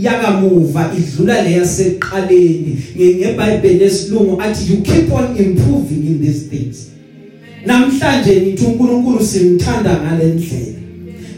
yakamuva 0.00 0.90
idlula 0.98 1.42
leya 1.42 1.66
seqaleni 1.66 2.78
ngeBhayibheli 2.96 3.78
lesilungu 3.78 4.42
athi 4.42 4.72
you 4.72 4.80
keep 4.82 5.12
on 5.12 5.36
improving 5.36 6.06
in 6.06 6.20
these 6.20 6.48
things. 6.48 6.90
Namhlanje 7.66 8.40
nithi 8.40 8.64
uNkulunkulu 8.64 9.26
simthanda 9.26 10.00
ngalendlela 10.02 10.80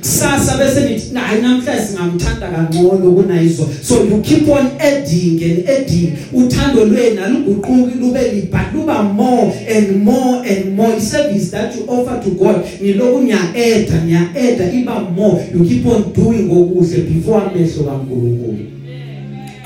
kusasa 0.02 0.58
bese 0.58 0.80
nithi 0.80 1.14
hayi 1.14 1.42
namhlanje 1.42 1.82
singamthanda 1.86 2.48
kangcono 2.48 3.12
kunayizo 3.12 3.68
so 3.82 4.04
you 4.04 4.20
keep 4.22 4.48
on 4.48 4.66
adding 4.78 5.42
and 5.44 5.68
adding. 5.68 6.12
Uthando 6.32 6.84
lwenu 6.84 7.24
aluguquki 7.24 7.98
lube 8.00 8.32
liba 8.34 8.70
luba 8.74 9.02
more 9.02 9.52
and 9.68 10.04
more 10.04 10.48
and 10.48 10.76
more. 10.76 11.00
Service 11.00 11.50
that 11.50 11.76
you 11.76 11.84
offer 11.88 12.20
to 12.24 12.30
God 12.30 12.64
niloku 12.80 13.22
nya 13.22 13.38
add 13.54 13.88
nya 14.06 14.28
add 14.36 14.74
iba 14.74 15.00
more. 15.00 15.44
You 15.54 15.64
keep 15.64 15.86
on 15.86 16.12
doing 16.12 16.50
okuhle 16.50 16.98
before 17.08 17.40
amehlo 17.40 17.84
kaNkulunkulu. 17.84 18.58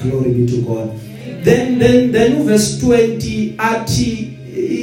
Glory 0.02 0.30
be 0.30 0.46
to 0.46 0.56
God. 0.62 0.90
Then 1.44 1.78
then 1.78 2.12
then 2.12 2.42
verse 2.42 2.78
20 2.86 3.54
athi 3.58 4.28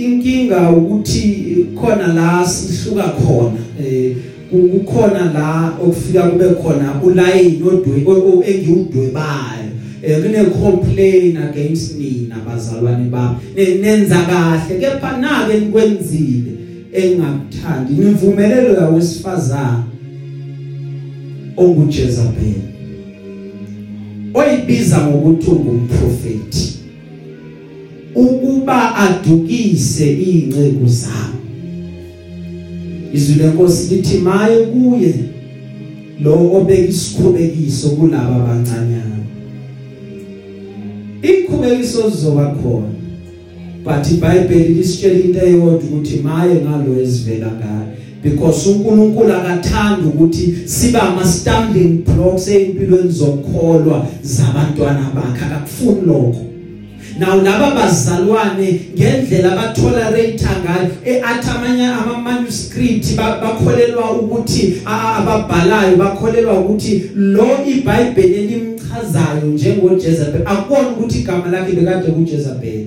inkinga 0.04 0.70
ukuthi 0.70 1.66
khona 1.76 2.08
la 2.13 2.46
sihluka 2.46 3.04
khona 3.04 3.60
eh 3.80 4.16
kukhona 4.58 5.34
la 5.34 5.74
okufika 5.82 6.22
kube 6.22 6.50
khona 6.50 7.02
ulayini 7.04 7.63
odwe 7.63 8.48
engiwudwebayo. 8.48 9.70
Eh 10.04 10.22
kune 10.22 10.46
complain 10.46 11.38
against 11.38 11.98
nina 11.98 12.36
bazalwane 12.48 13.10
bami. 13.10 13.38
Nenza 13.82 14.16
kahle 14.16 14.80
kepha 14.80 15.18
nake 15.18 15.60
nikwenzile 15.60 16.52
engakuthandi 16.94 17.94
nimvumelelo 17.94 18.74
yawesifazana 18.74 19.84
ongujezabel 21.58 22.62
oyibiza 24.34 25.08
ngokuthi 25.08 25.50
ungumprofeti 25.50 26.80
ukuba 28.16 28.96
adukise 28.96 30.13
ingcebo 30.13 30.88
zabo 30.88 31.43
izwi 33.13 33.36
lenkosi 33.36 33.95
lithi 33.95 34.17
maye 34.17 34.58
kuye 34.65 35.13
lo 36.23 36.54
obeka 36.54 36.89
isikhubekiso 36.89 37.89
kulabo 37.89 38.34
abancanyana. 38.34 39.17
Ikhubekiso 41.21 42.10
zizoba 42.10 42.56
khona 42.62 42.93
but 43.84 44.12
iBhayibheli 44.12 44.73
lisitshela 44.73 45.19
into 45.19 45.39
eyodwa 45.39 45.73
ukuthi 45.73 46.17
maye 46.17 46.56
ngalo 46.56 47.02
ezivela 47.02 47.47
ngayo 47.47 47.88
because 48.23 48.69
uNkulunkulu 48.69 49.34
akathanda 49.34 50.08
ukuthi 50.08 50.54
siba 50.65 51.02
ama 51.04 51.26
stumbling 51.26 52.04
blocks 52.06 52.47
empilweni 52.47 53.12
zokukholwa 53.12 54.08
zabantwana 54.21 55.12
bakhe 55.15 55.45
akakufuni 55.45 56.02
lokho. 56.06 56.53
Naw 57.19 57.41
laba 57.41 57.76
bazalwane 57.76 58.80
ngendlela 58.95 59.52
abatholerate 59.52 60.45
ngayo 60.63 60.91
eathi 61.06 61.49
amanye 61.56 61.86
ama 61.86 62.17
manuscript 62.17 63.15
bakholelwa 63.15 64.12
ukuthi 64.12 64.82
ababhalayo 64.86 65.97
bakholelwa 65.97 66.60
ukuthi 66.60 67.12
lo 67.15 67.47
iBhayibheli 67.67 68.34
elimchazayo 68.34 69.45
njengoJezebel 69.54 70.41
akubona 70.45 70.89
ukuthi 70.89 71.19
igama 71.19 71.47
lakhe 71.52 71.71
bekade 71.71 72.12
kuJezebel 72.12 72.86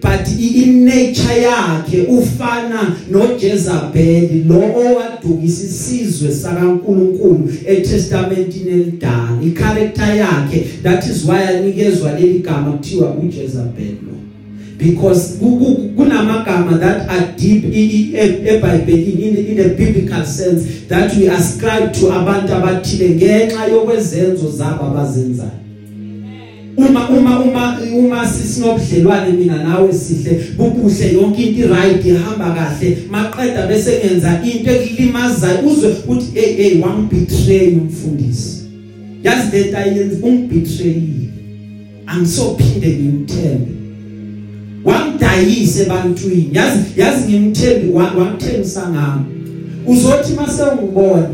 but 0.00 0.28
in 0.28 0.84
nature 0.84 1.42
yakhe 1.42 2.02
ufana 2.02 2.96
noJezebel 3.10 4.44
lo 4.48 4.56
owadukisa 4.56 5.64
isizwe 5.64 6.34
sakaNkuluNkulu 6.34 7.52
eTestamentini 7.66 8.70
elidala. 8.70 9.38
Icharacter 9.46 10.16
yakhe 10.16 10.64
that 10.82 11.06
is 11.06 11.24
why 11.24 11.48
anikezwe 11.48 12.12
leli 12.20 12.38
gama 12.38 12.72
kuthiwa 12.72 13.14
uJezebel 13.14 13.94
lo. 14.06 14.16
Because 14.78 15.36
kunamagama 15.96 16.78
that 16.80 17.08
are 17.10 17.34
deep 17.36 17.64
eBhayibhelini 17.64 19.22
in, 19.22 19.36
in 19.36 19.56
the 19.56 19.68
biblical 19.74 20.24
sense 20.24 20.88
that 20.88 21.14
we 21.16 21.28
ascribe 21.28 21.92
to 21.92 22.12
abantu 22.12 22.54
abathile 22.54 23.10
ngenxa 23.10 23.66
yokwezenzo 23.66 24.50
zabo 24.50 24.84
abazenzayo. 24.84 25.59
Uma 26.76 27.08
uma 27.08 27.40
uma 27.40 27.78
uma 27.80 28.28
sisinobudlelwane 28.28 29.32
mina 29.32 29.64
nawe 29.64 29.92
sihle 29.92 30.40
bubuhle 30.56 31.12
yonke 31.12 31.42
into 31.42 31.68
right 31.68 32.04
ihamba 32.04 32.54
kahle. 32.54 32.98
Maqeda 33.10 33.66
bese 33.66 33.98
ngenza 33.98 34.40
into 34.44 34.70
ekulimazayo. 34.70 35.68
Uzwe 35.68 35.96
uthi 36.08 36.40
hey 36.40 36.54
hey 36.54 36.80
wangibetray 36.80 37.68
umfundisi 37.68 38.60
yazi 39.22 39.56
lento 39.56 39.78
ayenza 39.78 40.16
ungibethrayile 40.26 41.28
angisophinde 42.06 42.88
ngimthembe. 42.88 43.70
Wangidayise 44.84 45.82
ebantwini. 45.82 46.50
Yazi 46.52 46.80
yazi 46.96 47.28
ngimthembi 47.28 47.88
wangithembisa 47.92 48.88
ngami. 48.88 49.24
Uzothi 49.86 50.34
mase 50.34 50.62
ungibona 50.62 51.28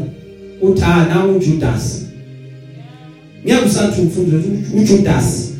uthi 0.61 0.83
ah 0.83 2.06
nawu 3.47 3.65
Judas 3.65 3.67
ngeke 3.67 3.67
usathi 3.67 4.01
umfundisi 4.01 4.49
uJudas 4.77 5.53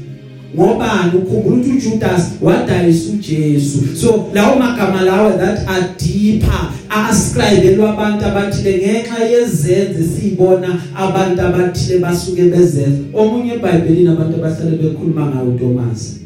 ngobani? 0.55 1.13
Ukhumbula 1.15 1.57
ukuthi 1.57 1.71
uJudas 1.71 2.23
wadayisa 2.43 3.13
uJesu. 3.13 3.97
So 3.97 4.31
lawo 4.35 4.59
magama 4.59 5.03
lawo 5.03 5.39
that 5.39 5.69
are 5.69 5.89
deeper 5.99 6.73
ascribe 6.91 7.77
lwabantu 7.77 8.25
abathile 8.25 8.79
ngenxa 8.79 9.25
yezenze 9.25 10.03
sibona 10.03 10.81
abantu 10.97 11.43
abathile 11.43 11.99
basuke 11.99 12.43
bezenza 12.43 12.99
omunye 13.15 13.55
eBhayibhelini 13.55 14.09
abantu 14.09 14.37
abahlale 14.37 14.77
bekhuluma 14.77 15.27
ngayo 15.27 15.59
Thomas. 15.59 16.17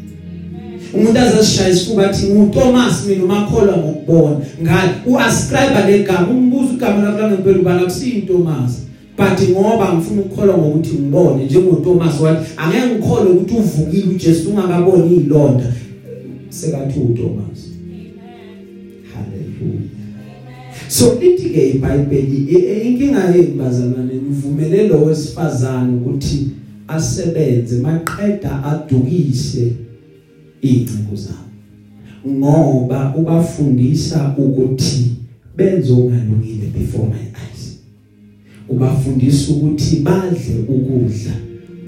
Umuntu 0.94 1.18
azashaya 1.18 1.70
isifuba 1.70 2.10
athi 2.10 2.26
nguThomas 2.26 3.06
mina 3.06 3.24
umakholwa 3.24 3.76
ngokubona. 3.76 4.36
Ngani 4.62 4.92
uascribe 5.06 5.80
legama 5.86 6.28
umbuzo 6.30 6.72
igama 6.72 7.02
lakho 7.02 7.18
langempela 7.18 7.58
ubala 7.58 7.84
kusiyi 7.84 8.22
Thomas. 8.22 8.89
But 9.20 9.48
ngoba 9.50 9.94
ngifuna 9.94 10.20
ukukholwa 10.20 10.58
ngokuthi 10.58 10.94
ngibone 10.94 11.44
njengoThomas 11.44 12.20
wathi 12.20 12.52
angeke 12.56 12.86
ngikholwe 12.86 13.32
ukuthi 13.32 13.54
uvukile 13.54 14.14
uJesu 14.14 14.50
ungakaboni 14.50 15.16
izilonda 15.16 15.72
sekathi 16.48 17.00
uThomas. 17.00 17.58
Haleluya 19.12 19.80
so 20.88 21.14
lithi 21.20 21.50
ke 21.50 21.70
iBhayibheli 21.70 22.36
inkinga 22.88 23.34
yezibazalwane 23.34 24.14
nivumele 24.14 24.88
lo 24.88 25.04
wesifazane 25.04 25.96
ukuthi 25.96 26.48
asebenze 26.88 27.78
maqeda 27.78 28.64
adukise 28.64 29.72
ingcingo 30.62 31.16
zabo. 31.16 31.50
Ngoba 32.28 33.14
ubafundisa 33.16 34.34
ukuthi 34.38 35.04
benze 35.56 35.92
okungalungile 35.92 36.66
before 36.78 37.06
my 37.08 37.24
eyes. 37.40 37.49
Ubafundisa 38.70 39.52
ukuthi 39.52 39.96
badle 39.96 40.54
ukudla 40.68 41.34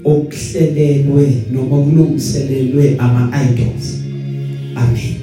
okuhlelelwe 0.03 1.33
noma 1.51 1.77
kulungiselelwe 1.83 2.95
ama 2.97 3.31
idols 3.43 3.87
amen. 4.75 5.15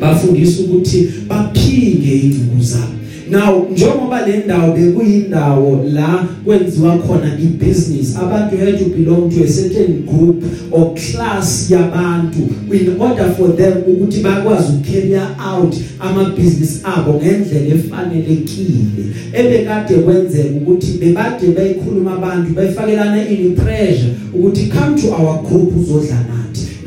Bafundisa 0.00 0.62
ukuthi 0.62 1.08
baphike 1.28 2.18
ingcingo 2.18 2.62
zabo. 2.62 2.98
Now 3.30 3.66
njengoba 3.72 4.26
le 4.26 4.36
ndawo 4.36 4.76
bekuyindawo 4.76 5.84
la 5.92 6.24
kwenziwa 6.44 6.98
khona 6.98 7.38
ibusiness 7.42 8.16
abantu 8.16 8.56
had 8.56 8.78
to 8.78 8.84
belong 8.84 9.30
to 9.30 9.44
a 9.44 9.48
certain 9.48 10.02
group 10.06 10.44
or 10.70 10.94
class 10.94 11.70
yabantu 11.70 12.38
in 12.72 13.00
order 13.00 13.30
for 13.36 13.56
them 13.56 13.72
ukuthi 13.86 14.20
bakwazi 14.20 14.72
ucarry 14.72 15.14
out 15.54 15.76
ama 16.00 16.24
business 16.24 16.80
abo 16.84 17.14
ngendlela 17.14 17.74
efanelekile 17.74 19.04
ebekade 19.32 19.94
kwenzeka 19.94 20.56
ukuthi 20.56 20.98
bebade 20.98 21.46
bayikhuluma 21.46 22.12
abantu 22.12 22.52
bayifakelana 22.54 23.28
in 23.28 23.54
pressure 23.54 24.14
ukuthi 24.34 24.66
come 24.66 25.00
to 25.00 25.08
our 25.08 25.42
group 25.42 25.76
uzodla 25.76 26.16
nathi 26.16 26.37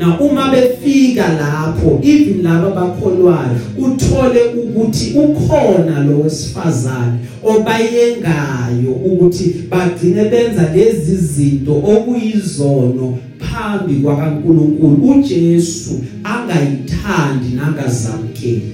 na 0.02 0.20
uma 0.20 0.50
befika 0.50 1.28
lapho 1.28 2.00
even 2.02 2.42
laba 2.42 2.70
bakholwayo 2.70 3.56
uthole 3.78 4.40
ukuthi 4.44 5.12
ukhona 5.18 6.00
lo 6.04 6.20
wesifazane 6.20 7.18
obayengayo 7.44 8.92
ukuthi 9.04 9.54
bagcine 9.70 10.24
benza 10.24 10.72
lezi 10.74 11.16
zinto 11.16 11.72
okuyizono 11.72 13.18
phambi 13.38 13.94
kwaNkuluNkulu 13.94 15.10
uJesu 15.10 16.00
angayithandi 16.24 17.56
nangazamkeli 17.56 18.72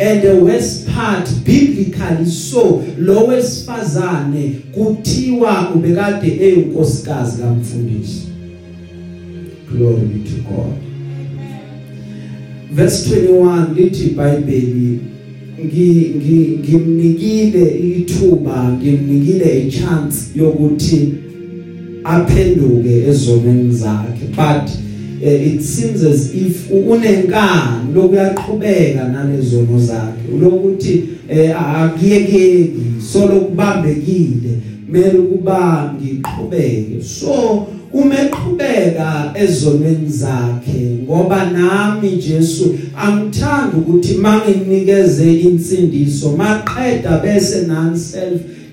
and 0.00 0.22
the 0.22 0.34
worst 0.34 0.88
part 0.88 1.28
biblically 1.44 2.26
so 2.26 2.84
lo 2.98 3.26
wesifazane 3.26 4.54
kuthiwa 4.74 5.70
ubekade 5.74 6.28
eyinkosikazi 6.40 7.42
kamfundisi. 7.42 8.29
Glory 9.70 10.22
to 10.24 10.36
God. 10.42 10.76
Verse 12.70 13.08
21 13.08 13.74
lithi 13.74 14.06
iBhayibheli 14.06 14.98
ngimnikile 16.58 17.78
ithuba 17.78 18.72
ngimnikile 18.72 19.44
a 19.44 19.70
chance 19.70 20.16
yokuthi 20.36 21.14
aphenduke 22.04 23.04
ezonweni 23.08 23.72
zakhe. 23.72 24.26
But 24.36 24.70
uh, 25.22 25.46
it 25.52 25.62
seems 25.62 26.02
as 26.04 26.34
if 26.34 26.70
unenkani 26.70 27.94
lokuyaqhubeka 27.94 29.08
nalezono 29.08 29.78
zakhe 29.78 30.38
lokuthi 30.40 31.02
akuyekeki 31.58 32.72
solo 33.12 33.40
kubambekile 33.40 34.50
mele 34.88 35.18
ukuba 35.18 35.94
ngiqhubeke. 36.00 37.02
So 37.02 37.66
umeqhubeka 37.92 39.32
ezonweni 39.34 40.08
zakhe 40.08 40.98
ngoba 41.02 41.44
nami 41.44 42.10
Jesu 42.10 42.74
angithanda 42.96 43.76
ukuthi 43.76 44.14
manginikeze 44.14 45.32
insindiso 45.32 46.36
maqeda 46.36 47.18
bese 47.22 47.66
non 47.66 47.96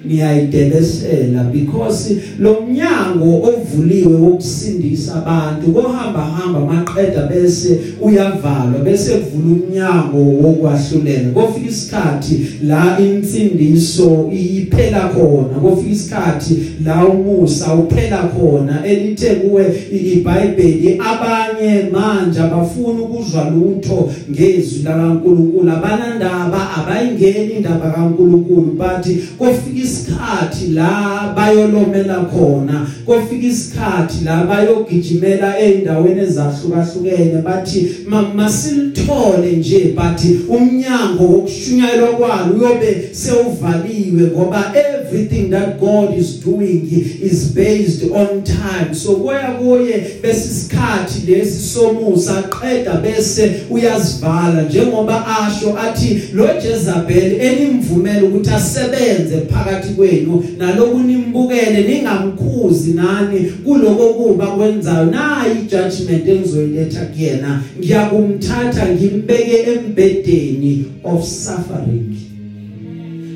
self 0.07 0.47
niyayidelesela 0.47 1.43
because 1.51 2.15
lo 2.39 2.61
mnyango 2.61 3.43
ovuliwe 3.47 4.13
wokusindisa 4.13 5.15
abantu 5.15 5.71
kohamba 5.71 6.21
hamba 6.21 6.59
maqeda 6.59 7.21
bese 7.21 7.79
uyavalwa 8.01 8.79
bese 8.83 9.11
kuvula 9.11 9.55
umnyango 9.55 10.17
wokwahlulela 10.17 11.29
kofika 11.29 11.69
isikhathi 11.69 12.47
la 12.63 12.99
insindiso 12.99 14.31
iphela 14.33 14.99
khona 14.99 15.59
kofika 15.61 15.91
isikhathi 15.91 16.55
la 16.85 17.05
umusa 17.05 17.73
uphela 17.73 18.17
khona 18.17 18.85
elithe 18.85 19.35
kuwe 19.35 19.65
iBhayibheli 19.91 20.99
abanye 21.11 21.89
manje 21.91 22.39
abafuna 22.39 23.01
ukuzwa 23.01 23.49
lutho 23.49 24.11
ngezwi 24.31 24.83
lakaNkuluNkulu 24.83 25.71
abanandaba 25.71 26.69
abayingeni 26.77 27.53
indaba 27.53 27.91
kaNkuluNkulu 27.91 28.77
but 28.77 29.07
kofika 29.37 29.77
isikhathi 29.97 30.67
la 30.67 31.33
bayolomela 31.35 32.15
khona 32.15 32.87
kofika 33.05 33.47
isikhathi 33.47 34.25
la 34.25 34.43
bayogijimela 34.43 35.57
eindaweni 35.57 36.21
ezahlukahlukene. 36.21 37.41
Bathi 37.41 38.05
masilithole 38.35 39.51
nje 39.51 39.95
but 39.95 40.21
umnyango 40.49 41.23
wokushunyayelwa 41.23 42.07
kwalo 42.07 42.53
uyobe 42.55 43.09
sewuvaliwe 43.11 44.31
ngoba 44.31 44.73
everything 45.07 45.49
that 45.49 45.79
God 45.79 46.13
is 46.13 46.43
doing 46.43 46.87
is 46.91 47.53
based 47.53 48.03
on 48.11 48.43
time. 48.43 48.93
So 48.93 49.15
kuya 49.15 49.57
kuye 49.59 50.19
besisikhathi 50.21 51.19
lesi 51.25 51.59
somusa 51.59 52.37
aqeda 52.37 53.01
bese 53.01 53.65
uyazivala 53.69 54.61
njengoba 54.61 55.27
asho 55.27 55.77
athi 55.77 56.21
lo 56.33 56.47
Jezebel 56.47 57.41
enimvumela 57.41 58.23
ukuthi 58.23 58.49
asebenze 58.49 59.41
phakathi 59.49 59.93
kwenu 59.93 60.43
naloku 60.57 60.99
nimbukele 60.99 61.83
ningamkhuzi 61.83 62.93
nani 62.93 63.39
kuloko 63.39 64.13
kuba 64.13 64.47
kwenzayo. 64.47 65.05
Nayi 65.05 65.55
judgment 65.69 66.27
engizoyiletha 66.27 67.05
kuyena. 67.05 67.63
Ngiyakumthatha 67.79 68.87
ngimbeke 68.87 69.57
embedeni 69.57 70.85
of 71.03 71.25
suffering. 71.25 72.26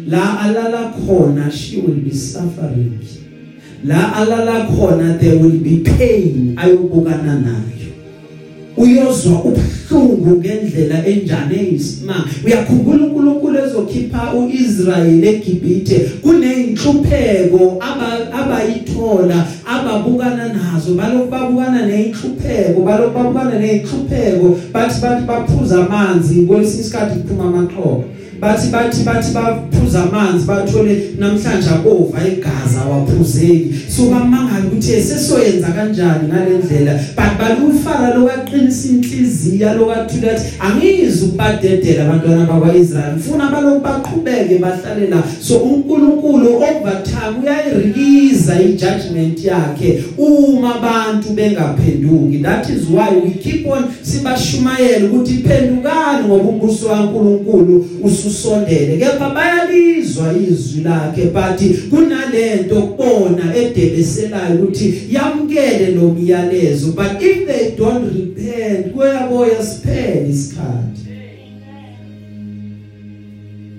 La 0.07 0.39
alala 0.41 0.93
khona 0.93 1.51
she 1.51 1.81
will 1.81 1.95
be 1.95 2.11
suffering. 2.11 2.99
La 3.83 4.13
alala 4.13 4.67
khona 4.67 5.19
there 5.19 5.37
will 5.37 5.59
be 5.59 5.83
pain 5.83 6.55
ayobukana 6.57 7.41
nayo. 7.41 7.67
Uyozwa 8.77 9.43
ubuhlungu 9.43 10.37
ngendlela 10.37 11.05
enjani 11.05 11.55
eyisimanga 11.55 12.29
uyakhumbula 12.45 13.03
uNkulunkulu 13.03 13.59
ezokhipha 13.59 14.33
uIsrael 14.33 15.23
eGibhithe? 15.23 15.99
Kuneyinhlupheko 16.21 17.83
abayithola 18.31 19.47
ababukana 19.65 20.53
nazo. 20.53 20.95
Balokhu 20.95 21.31
babukana 21.31 21.85
neyinhlupheko 21.85 22.81
balokhu 22.81 23.13
babukana 23.13 23.59
neyinhlupheko 23.59 24.57
bathi 24.73 25.01
bathi 25.01 25.25
baphuza 25.25 25.85
amanzi 25.85 26.41
kwesinye 26.45 26.81
isikhathi 26.81 27.19
kuphuma 27.19 27.43
amaqhobo 27.43 28.03
bathi 28.41 28.67
bathi 28.67 29.03
bathi 29.03 29.33
baphuza 29.33 30.03
amanzi 30.03 30.45
bathole 30.47 31.01
namhlanje 31.19 31.69
abova 31.69 32.19
igazi 32.27 32.77
awaphuzeki. 32.81 33.75
So 33.89 34.03
bamangala 34.09 34.65
ukuthi 34.65 35.01
sesoyenza 35.01 35.67
kanjani 35.67 36.27
ngalendlela 36.27 36.99
but 37.15 37.37
balufala 37.39 38.15
lokwaqinisa 38.15 38.89
inhliziyo 38.89 39.73
lokwathula 39.73 40.31
athi 40.31 40.45
angizi 40.59 41.25
ukubadedela 41.25 42.03
abantwana 42.03 42.45
bakwaIsrael 42.45 43.15
mfuna 43.15 43.49
balokhu 43.49 43.79
baqhubeke 43.79 44.57
bahlale 44.57 45.07
la 45.07 45.23
so 45.41 45.57
uNkulunkulu 45.57 46.55
over 46.55 47.03
time 47.03 47.35
uyayirelease 47.43 48.63
ijudgment 48.63 49.43
yakhe 49.43 50.03
uma 50.17 50.75
abantu 50.75 51.29
bengaphenduki. 51.29 52.37
That 52.41 52.69
is 52.69 52.87
why 52.87 53.09
we 53.23 53.31
keep 53.31 53.67
on 53.67 53.83
sibashumayela 54.01 55.05
ukuthi 55.05 55.33
phendukani 55.33 56.27
ngoba 56.27 56.49
umbuso 56.49 56.87
kaNkulunkulu 56.89 57.85
usu 58.03 58.30
usondele 58.31 58.97
kepha 58.97 59.29
bayalizwa 59.29 60.33
izwi 60.49 60.83
lakhe 60.83 61.25
but 61.25 61.89
kunalento 61.89 62.81
kubona 62.81 63.55
edebeselayo 63.55 64.55
ukuthi 64.55 64.93
yamkele 65.11 65.91
lo 65.95 66.09
myalezo 66.13 66.87
but 66.87 67.21
if 67.21 67.47
they 67.47 67.71
don't 67.77 68.05
repent 68.15 68.93
kuyaboya 68.93 69.63
siphele 69.63 70.29
isikhathi. 70.29 71.01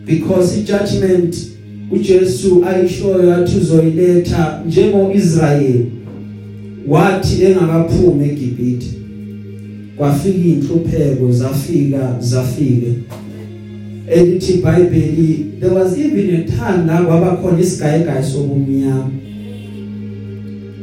Because 0.07 0.59
ijudgment 0.59 1.37
uJesu 1.91 2.65
ayishoyo 2.65 3.35
athi 3.35 3.57
uzoyiletha 3.57 4.63
njengoIsrael 4.67 5.85
wathi 6.89 7.45
engakaphumi 7.45 8.25
eGibhithe 8.25 8.87
kwafika 9.97 10.49
inhlupheko 10.49 11.33
zafika 11.33 12.17
zafika 12.21 12.87
elithi 14.09 14.53
iBhayibheli 14.53 15.61
there 15.61 15.75
was 15.75 15.99
even 15.99 16.35
a 16.35 16.45
time 16.45 16.87
la 16.87 17.03
kwaba 17.03 17.37
khona 17.37 17.61
isigayigayi 17.61 18.25
sobumnyama. 18.25 19.11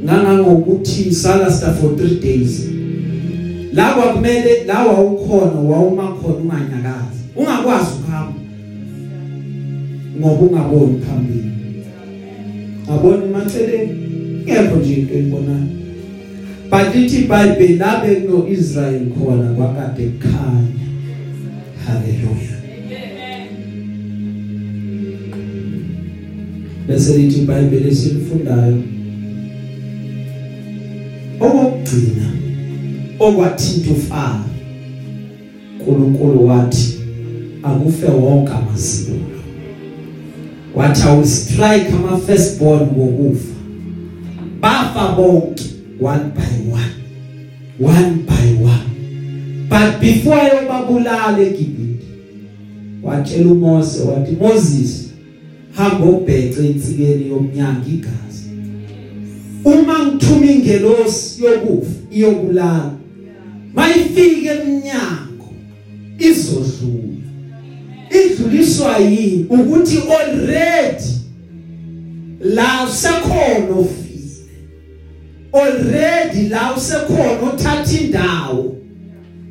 Ngangangokuthi 0.04 1.12
salasta 1.12 1.74
for 1.74 1.90
3 1.90 2.20
days. 2.22 2.70
La 3.74 3.94
kwakumele 3.94 4.64
la 4.66 4.86
wawukhona 4.86 5.60
wawuma 5.60 6.08
khona 6.08 6.36
unganyakazi 6.36 7.20
ungakwazi 7.36 7.90
ukuhamba 8.00 8.34
ngoba 10.20 10.42
ungaboni 10.42 11.00
phambili. 11.00 11.52
Abona 12.90 13.26
maceleni 13.26 13.94
ngekho 14.44 14.76
nje 14.76 14.94
into 14.94 15.14
engibonayo 15.14 15.68
but 16.70 16.96
lithi 16.96 17.18
iBhayibheli 17.18 17.76
labe 17.76 18.16
kuno 18.16 18.48
Israel 18.48 19.02
khona 19.10 19.54
kwakade 19.54 20.04
kukhanya. 20.04 20.68
Haleluya 21.86 22.59
bese 26.90 27.18
lithi 27.18 27.40
iBhayibheli 27.42 27.90
esilifundayo 27.90 28.78
okugcina 31.40 32.28
okwathinta 33.20 33.92
ufana 33.92 34.44
uNkulunkulu 35.80 36.48
wathi 36.48 37.00
akufe 37.64 38.06
wonke 38.08 38.52
amasiko 38.52 39.12
wathi 40.76 41.02
awu 41.08 41.26
strike 41.26 41.88
ama 41.96 42.18
firstborn 42.18 42.82
ngokufa. 42.82 43.54
Bafa 44.62 45.16
bonke 45.16 45.64
one 46.02 46.24
by 46.36 46.72
one 46.72 46.94
one 47.80 48.14
by 48.28 48.64
one. 48.64 48.90
But 49.70 50.00
before 50.02 50.38
yobabulala 50.50 51.40
eGibhithe 51.40 52.06
watshela 53.04 53.52
uMose 53.52 54.02
wathi 54.02 54.36
Moses 54.36 55.09
hamba 55.80 56.06
ubhece 56.06 56.70
insikeni 56.70 57.30
yomnyango 57.30 57.90
igazi. 57.90 58.50
Uma 59.66 60.06
ngithuma 60.06 60.46
ingelosi 60.46 61.44
yokufa 61.44 61.92
iyobulala 62.12 62.92
mayifike 63.74 64.48
eminyango 64.48 65.54
izodlula. 66.20 67.30
Idluliswa 68.10 68.98
yini? 68.98 69.46
Ukuthi 69.50 69.98
already 69.98 71.14
la 72.42 72.88
sekhona 72.88 73.76
ofile. 73.76 74.50
Already 75.54 76.50
la 76.50 76.74
usekhona 76.78 77.42
othatha 77.54 78.00
indawo. 78.02 78.76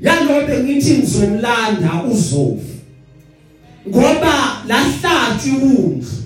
Yalobe 0.03 0.59
ngithi 0.65 0.95
ngizomlanda 0.95 2.03
uzofa. 2.11 2.75
Ngoba 3.89 4.63
lahlatshwa 4.69 5.49
iwundlu 5.49 6.18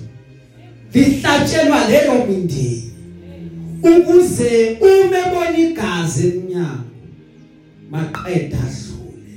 lihlatshelwa 0.93 1.87
lelo 1.89 2.25
mindeni 2.25 2.83
ukuze 3.83 4.77
uma 4.81 5.17
ebona 5.27 5.57
igazi 5.57 6.27
eminyango 6.27 6.83
maqeda 7.91 8.57
adlule 8.57 9.33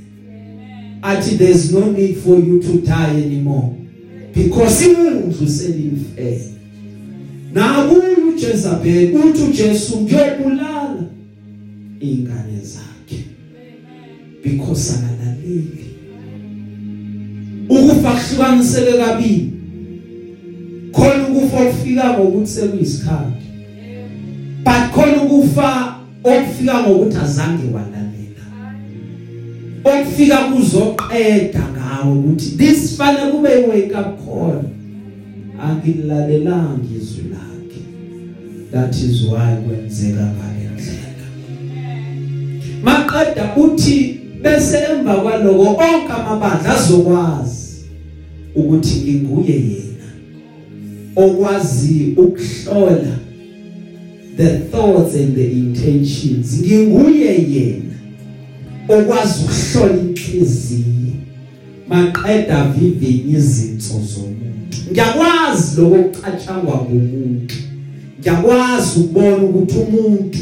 athi 1.03 1.37
there's 1.37 1.73
no 1.73 1.93
need 1.93 2.17
for 2.17 2.39
you 2.39 2.63
to 2.63 2.73
die 2.73 3.23
anymore 3.25 3.77
because 4.35 4.85
iwundlu 4.85 5.49
selifele. 5.49 6.53
Nakuyo 7.53 8.29
uJezebel 8.29 9.15
uthi 9.15 9.43
uJesu 9.43 10.01
ngiyobulala 10.01 11.05
ingane 12.01 12.61
zakhe 12.63 13.25
because 14.45 14.93
akalaleli 14.95 15.87
ukufa 17.69 18.13
kuhlukaniseke 18.13 18.93
kabili. 18.93 19.56
Khona 20.97 21.29
ukufa 21.29 21.57
okufika 21.61 22.13
ngokuthi 22.13 22.51
sekuyisikhathi. 22.51 23.47
But 24.65 24.83
khona 24.95 25.23
ukufa 25.23 25.97
okufika 26.25 26.81
ngokuthi 26.83 27.17
azange 27.17 27.67
walalela. 27.75 28.45
Okufika 29.85 30.39
kuzoqeda 30.39 31.65
ngawo 31.73 32.13
ukuthi 32.19 32.57
this 32.57 32.97
fanele 32.97 33.33
kube 33.33 33.49
wake 33.49 33.95
up 33.95 34.25
call 34.25 34.63
angilalelanga 35.63 36.89
izwi 36.97 37.25
lakhe. 37.31 37.83
That 38.73 38.95
is 38.95 39.23
why 39.23 39.57
kwenzeka 39.57 40.27
ngalendlela 40.35 41.27
maqeda 42.83 43.57
uthi 43.57 44.21
bese 44.43 44.79
emva 44.91 45.15
kwaloko 45.15 45.63
onke 45.63 46.13
amabandla 46.13 46.77
azokwazi 46.77 47.85
ukuthi 48.55 49.01
nginguye 49.01 49.55
yena. 49.55 49.86
Okwazi 51.17 52.15
ukuhlola 52.17 53.19
the 54.37 54.59
thoughts 54.71 55.15
and 55.15 55.35
the 55.35 55.51
intentions. 55.51 56.61
Nginguye 56.61 57.51
yena 57.51 57.95
okwazi 58.89 59.45
ukuhlola 59.45 60.03
inhliziyo 60.03 60.87
maqeda 61.89 62.65
vivinye 62.65 63.39
izinto 63.39 64.01
zomuntu. 64.07 64.77
Ngiyakwazi 64.91 65.81
lokucatshangwa 65.81 66.75
ngumuntu. 66.85 67.55
Ngiyakwazi 68.21 69.01
ukubona 69.01 69.37
ukuthi 69.37 69.79
umuntu 69.79 70.39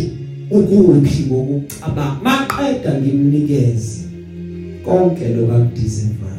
ukuphi 0.51 1.23
ngokucabanga. 1.27 2.21
Maqeda 2.23 3.01
ngimnikeze 3.01 4.01
konke 4.85 5.29
lokakudeservayo 5.29 6.25
haleluya 6.25 6.34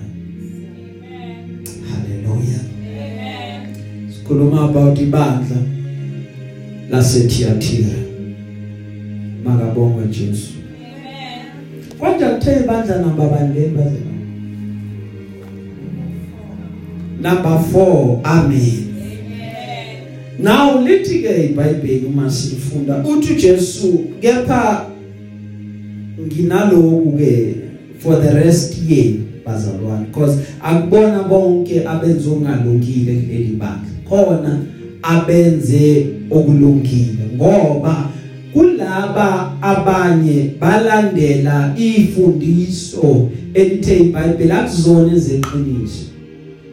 sikhuluma 4.25 4.69
about 4.69 4.99
ibandla 4.99 5.57
laseThiatira 6.89 7.95
makabongwe 9.43 10.07
Jesu. 10.07 10.53
Kodwa 11.99 12.29
kuthe 12.29 12.59
ibandla 12.63 12.97
namba 12.99 13.27
bandeni 13.27 13.67
bazela 13.67 14.15
Number 17.21 17.59
4 17.73 18.19
amen. 18.23 18.85
Now 20.39 20.81
lithi 20.81 21.21
ke 21.21 21.45
iBhayibheli 21.45 22.05
uma 22.05 22.29
sifunda 22.29 22.97
uthi 22.97 23.33
uJesu 23.33 23.99
kepha 24.21 24.85
nginaloku 26.19 27.17
ke 27.17 27.55
for 27.99 28.21
the 28.21 28.33
rest 28.33 28.77
year 28.89 29.13
bazalwane 29.45 30.05
because 30.05 30.39
akubona 30.61 31.23
bonke 31.23 31.87
abenza 31.87 32.31
ongalungile 32.31 33.13
kuleli 33.13 33.55
bandla. 33.59 33.94
Khona 34.09 34.59
abenze 35.03 36.07
okulungile 36.31 37.25
ngoba 37.35 38.09
kulaba 38.53 39.51
abanye 39.61 40.51
balandela 40.59 41.75
ifundiso 41.77 43.29
elithe 43.53 43.97
iBhayibheli 43.99 44.51
akuzona 44.51 45.13
ezeqiniso. 45.13 46.05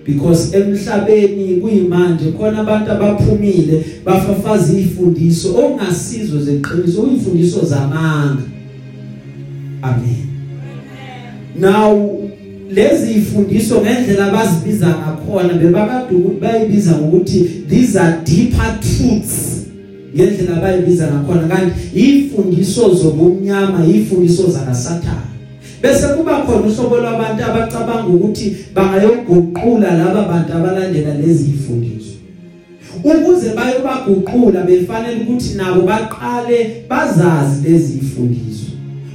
Because 0.04 0.56
emhlabeni 0.56 1.60
kuyimanje 1.60 2.32
khona 2.32 2.60
abantu 2.60 2.92
abaphumile 2.92 3.84
bafafaza 4.04 4.72
izifundiso 4.72 5.56
ongasizo 5.56 6.40
zeqiniso 6.40 7.02
uyimfundiso 7.02 7.64
zamanga. 7.64 8.42
Amen. 9.82 10.26
Now 11.56 12.21
lezi 12.74 13.12
ifundiso 13.12 13.80
ngendlela 13.80 14.26
abazibiza 14.26 14.86
ngakhona 14.86 15.54
bebakade 15.54 16.14
ukuthi 16.14 16.40
bayibiza 16.40 16.92
ngokuthi 16.92 17.64
these 17.68 18.00
are 18.00 18.16
deeper 18.24 18.78
truths 18.80 19.66
ngendlela 20.14 20.56
abayibiza 20.56 21.06
ngakhona. 21.06 21.48
Kanti 21.48 21.72
ifundiso 21.94 22.94
zobumnyama 22.94 23.86
ifundiso 23.86 24.50
zakasathana 24.50 25.32
bese 25.82 26.06
kuba 26.08 26.42
khona 26.42 26.66
uhlobo 26.66 26.96
lwabantu 26.96 27.44
abacabanga 27.44 28.08
ukuthi 28.08 28.56
bangayoguqula 28.74 29.94
laba 29.94 30.22
bantu 30.22 30.52
abalandela 30.52 31.14
lezi 31.14 31.50
ifundiso. 31.50 32.12
Ukuze 33.04 33.50
bayobaguqula 33.56 34.62
befanele 34.62 35.20
ukuthi 35.22 35.54
nabo 35.54 35.82
baqale 35.82 36.84
bazazi 36.88 37.68
lezi 37.68 37.98
ifundiso. 37.98 38.71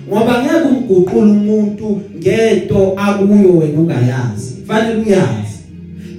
Ngoba 0.08 0.43
ngeke 0.43 0.67
umguqule 0.67 1.32
umuntu 1.32 2.02
ngento 2.17 2.93
akuyo 2.98 3.58
wena 3.58 3.80
ungayazi. 3.80 4.56
Fanele 4.67 5.02
uyazi. 5.02 5.58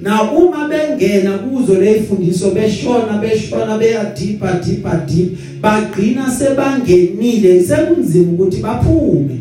Na 0.01 0.31
uma 0.31 0.67
bengena 0.67 1.37
kuzo 1.37 1.73
lezifundiso 1.81 2.51
beshona 2.51 3.17
beshona 3.21 3.77
beya 3.77 4.13
deeper 4.15 4.61
deeper 4.65 5.05
deep 5.07 5.37
bagcina 5.61 6.31
sebangenile 6.31 7.63
sekunzima 7.63 8.31
ukuthi 8.31 8.57
baphume 8.61 9.39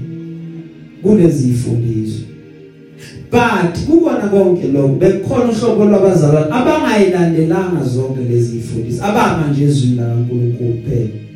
kulezi 1.02 1.50
ifundiso 1.50 2.22
but 3.30 3.78
kubona 3.86 4.28
konke 4.28 4.68
lokho 4.68 4.88
bekhona 4.88 5.50
uhlobo 5.50 5.84
lwabazalwane 5.84 6.52
abangayilandelanga 6.52 7.84
zonke 7.84 8.20
lezi 8.20 8.58
ifundiso 8.58 9.04
abama 9.04 9.48
nje 9.50 9.64
ezwini 9.64 9.96
laNkulunkulu 9.96 10.72
kuphela. 10.72 11.27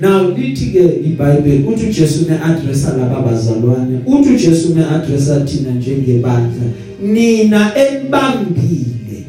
Now 0.00 0.30
lithi 0.30 0.66
ke 0.72 0.84
iBhayibheli 1.08 1.64
uthi 1.64 1.86
uJesu 1.86 2.26
neaddressa 2.28 2.96
laba 2.96 3.20
bazalwane 3.22 3.98
uthi 4.06 4.30
uJesu 4.30 4.74
neaddressa 4.74 5.40
thina 5.40 5.70
njengebandla 5.70 6.64
nina 7.02 7.72
enibambile 7.74 9.24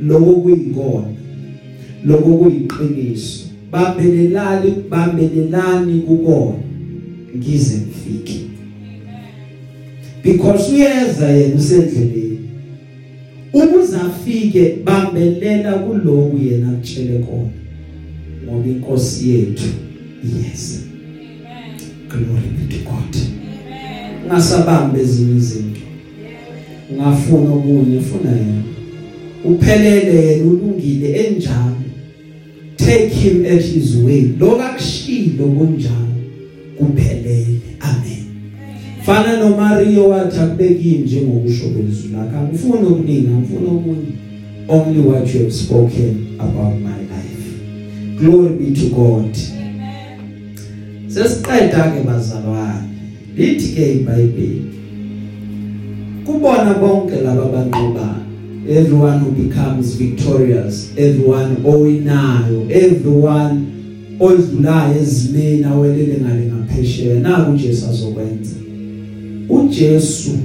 lokho 0.00 0.32
kuyikona 0.32 1.06
lokho 2.04 2.30
kuyiqiniso 2.38 3.44
bambelelani 3.72 4.74
bambelelani 4.90 6.00
kukona 6.00 6.58
ngize 7.36 7.76
ngifike. 7.76 8.40
Because 10.22 10.72
uyeza 10.72 11.28
yena 11.30 11.56
usendleleni. 11.56 12.38
Ukuze 13.52 13.96
afike 13.96 14.76
bambelela 14.84 15.72
kuloko 15.72 16.38
yena 16.38 16.68
akutshele 16.68 17.18
khona. 17.18 17.61
Ngoba 18.52 18.68
inkosi 18.68 19.30
yethu 19.30 19.68
yes 20.22 20.80
glory 22.08 22.48
be 22.58 22.76
to 22.76 22.84
God. 22.84 23.16
Ngasabambe 24.26 25.00
ezinye 25.00 25.36
izinto. 25.36 25.80
Ngafuna 26.94 27.52
okunye 27.52 28.00
funa 28.00 28.30
yena. 28.30 28.62
Uphelele 29.44 30.26
yena 30.26 30.44
ulungile 30.44 31.12
enjalo. 31.12 31.76
Take 32.76 33.08
him 33.08 33.46
at 33.46 33.62
his 33.62 33.96
way 33.96 34.22
lokakushilo 34.40 35.46
kunjalo 35.46 36.16
kuphelele. 36.78 37.60
Amen. 37.80 38.26
Fana 39.02 39.36
noMario 39.36 40.08
wathi 40.08 40.40
akubeki 40.40 40.88
njengokusho 40.88 41.64
kwezwi 41.64 42.10
lakhe. 42.12 42.36
Angifuni 42.36 42.86
okuningi 42.86 43.28
angifuni 43.28 43.66
okunye. 43.66 44.12
Only 44.68 45.00
what 45.00 45.34
you 45.34 45.40
have 45.40 45.52
spoken 45.52 46.36
about 46.38 46.80
my 46.80 47.01
glory 48.22 48.54
be 48.54 48.70
to 48.74 48.88
God. 48.94 49.34
Sesiqeda 51.10 51.90
ke 51.92 52.06
bazalwane 52.06 52.88
lithi 53.36 53.74
ke 53.74 53.84
iBhayibheli 53.98 54.62
kubona 56.24 56.74
bonke 56.78 57.20
laba 57.20 57.50
banqobayo 57.52 58.22
everyone 58.68 59.18
who 59.18 59.30
becomes 59.32 59.96
victorious 59.96 60.92
everyone 60.96 61.56
owinayo 61.64 62.70
everyone 62.70 63.66
odlulayo 64.20 65.00
ezimeni 65.02 65.64
awelele 65.64 66.16
ngale 66.20 66.46
ngaphesheya. 66.46 67.20
Naku 67.20 67.56
Jesu 67.56 67.86
azokwenza. 67.90 68.54
uJesu 69.48 70.38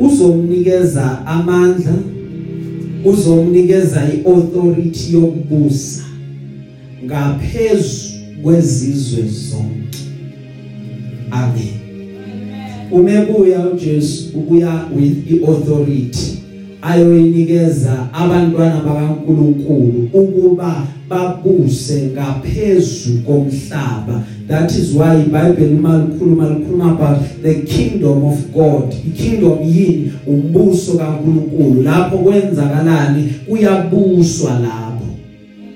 uzomnikeza 0.00 1.26
amandla 1.26 1.94
uzomnikeza 3.04 4.08
iauthority 4.14 5.14
yokubusa. 5.14 6.09
Ngaphezulu 7.04 8.20
kwezizwe 8.42 9.22
zonke. 9.22 9.98
Amen. 11.30 11.80
Umebuya 12.90 13.66
uJesu 13.68 14.38
ubuya 14.38 14.84
with 14.96 15.30
iauthority 15.30 16.40
ayoyinikeza 16.82 18.08
abantwana 18.12 18.80
bakaNkuluNkulu 18.80 20.08
ukuba 20.12 20.86
babuse 21.08 22.10
ngaphezulu 22.12 23.18
komhlaba. 23.18 24.22
That 24.48 24.70
is 24.70 24.94
why 24.94 25.22
iBhayibheli 25.26 25.74
malikhuluma 25.74 26.48
likhuluma 26.48 26.90
about 26.90 27.42
the 27.42 27.54
kingdom 27.54 28.24
of 28.24 28.38
God. 28.52 28.94
Ikingdom 29.06 29.58
yini? 29.62 30.12
Umbuso 30.26 30.92
kaNkuluNkulu. 30.98 31.82
Lapho 31.82 32.18
kwenzakalani? 32.18 33.34
Kuyabuswa 33.48 34.50
lapho. 34.50 34.89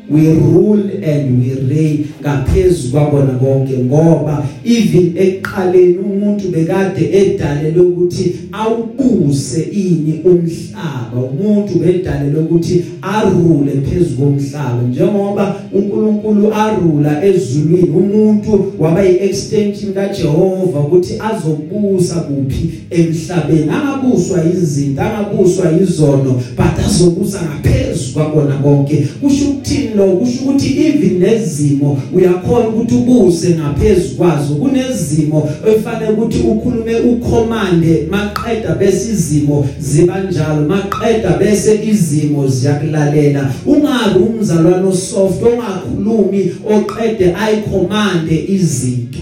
We 0.09 0.37
rule 0.39 0.81
and 0.81 1.41
we 1.41 1.55
reign. 1.61 2.14
Ngaphezulu 2.25 2.93
kwabona 2.93 3.33
konke 3.33 3.79
ngoba 3.79 4.47
even 4.65 5.13
eqaleni 5.17 5.99
umuntu 5.99 6.49
bekade 6.49 7.05
edalelwe 7.13 7.87
ukuthi 7.87 8.35
awubuse 8.53 9.63
ini 9.63 10.21
umhlaba. 10.25 11.19
Umuntu 11.31 11.79
bedalelwe 11.79 12.41
ukuthi 12.41 12.85
arule 13.03 13.73
phezulu 13.73 14.17
komhlaba. 14.17 14.83
Njengoba 14.89 15.57
uNkulunkulu 15.73 16.55
arula 16.55 17.25
ezulwini 17.25 17.91
umuntu 17.91 18.73
waba 18.79 19.03
yiextension 19.03 19.93
kaJehova 19.95 20.81
ukuthi 20.81 21.15
azobusa 21.21 22.15
kuphi 22.15 22.71
emhlabeni. 22.91 23.71
Angabuswa 23.71 24.45
izinto 24.53 25.03
angabuswa 25.03 25.73
izono 25.83 26.41
but 26.57 26.85
azobusa 26.87 27.41
ngaphezulu 27.43 28.15
kwabona 28.15 28.55
konke. 28.55 28.97
Kusho 29.21 29.45
ukuthini 29.45 29.95
lo 29.97 30.07
kusho 30.07 30.43
ukuthi 30.43 30.69
even 30.87 31.19
nezimo 31.19 31.99
uyakhona 32.15 32.69
ukuthi 32.69 32.95
ubuse 32.95 33.49
ngaphezulu 33.51 34.17
kwazo. 34.17 34.55
Kunezimo 34.55 35.49
efanele 35.69 36.13
ukuthi 36.13 36.39
ukhulume 36.39 36.97
ucommande 36.97 38.07
maqeda 38.11 38.75
bese 38.75 39.13
izimo 39.13 39.69
ziba 39.81 40.21
njalo. 40.23 40.69
Maqeda 40.69 41.31
bese 41.39 41.81
izimo 41.85 42.49
ziyakulalela. 42.49 43.53
Ungabi 43.67 44.19
umzalwane 44.19 44.87
osoft 44.87 45.43
ongakhulumi 45.43 46.53
oqede 46.75 47.35
ayicommande 47.35 48.45
izinto. 48.49 49.19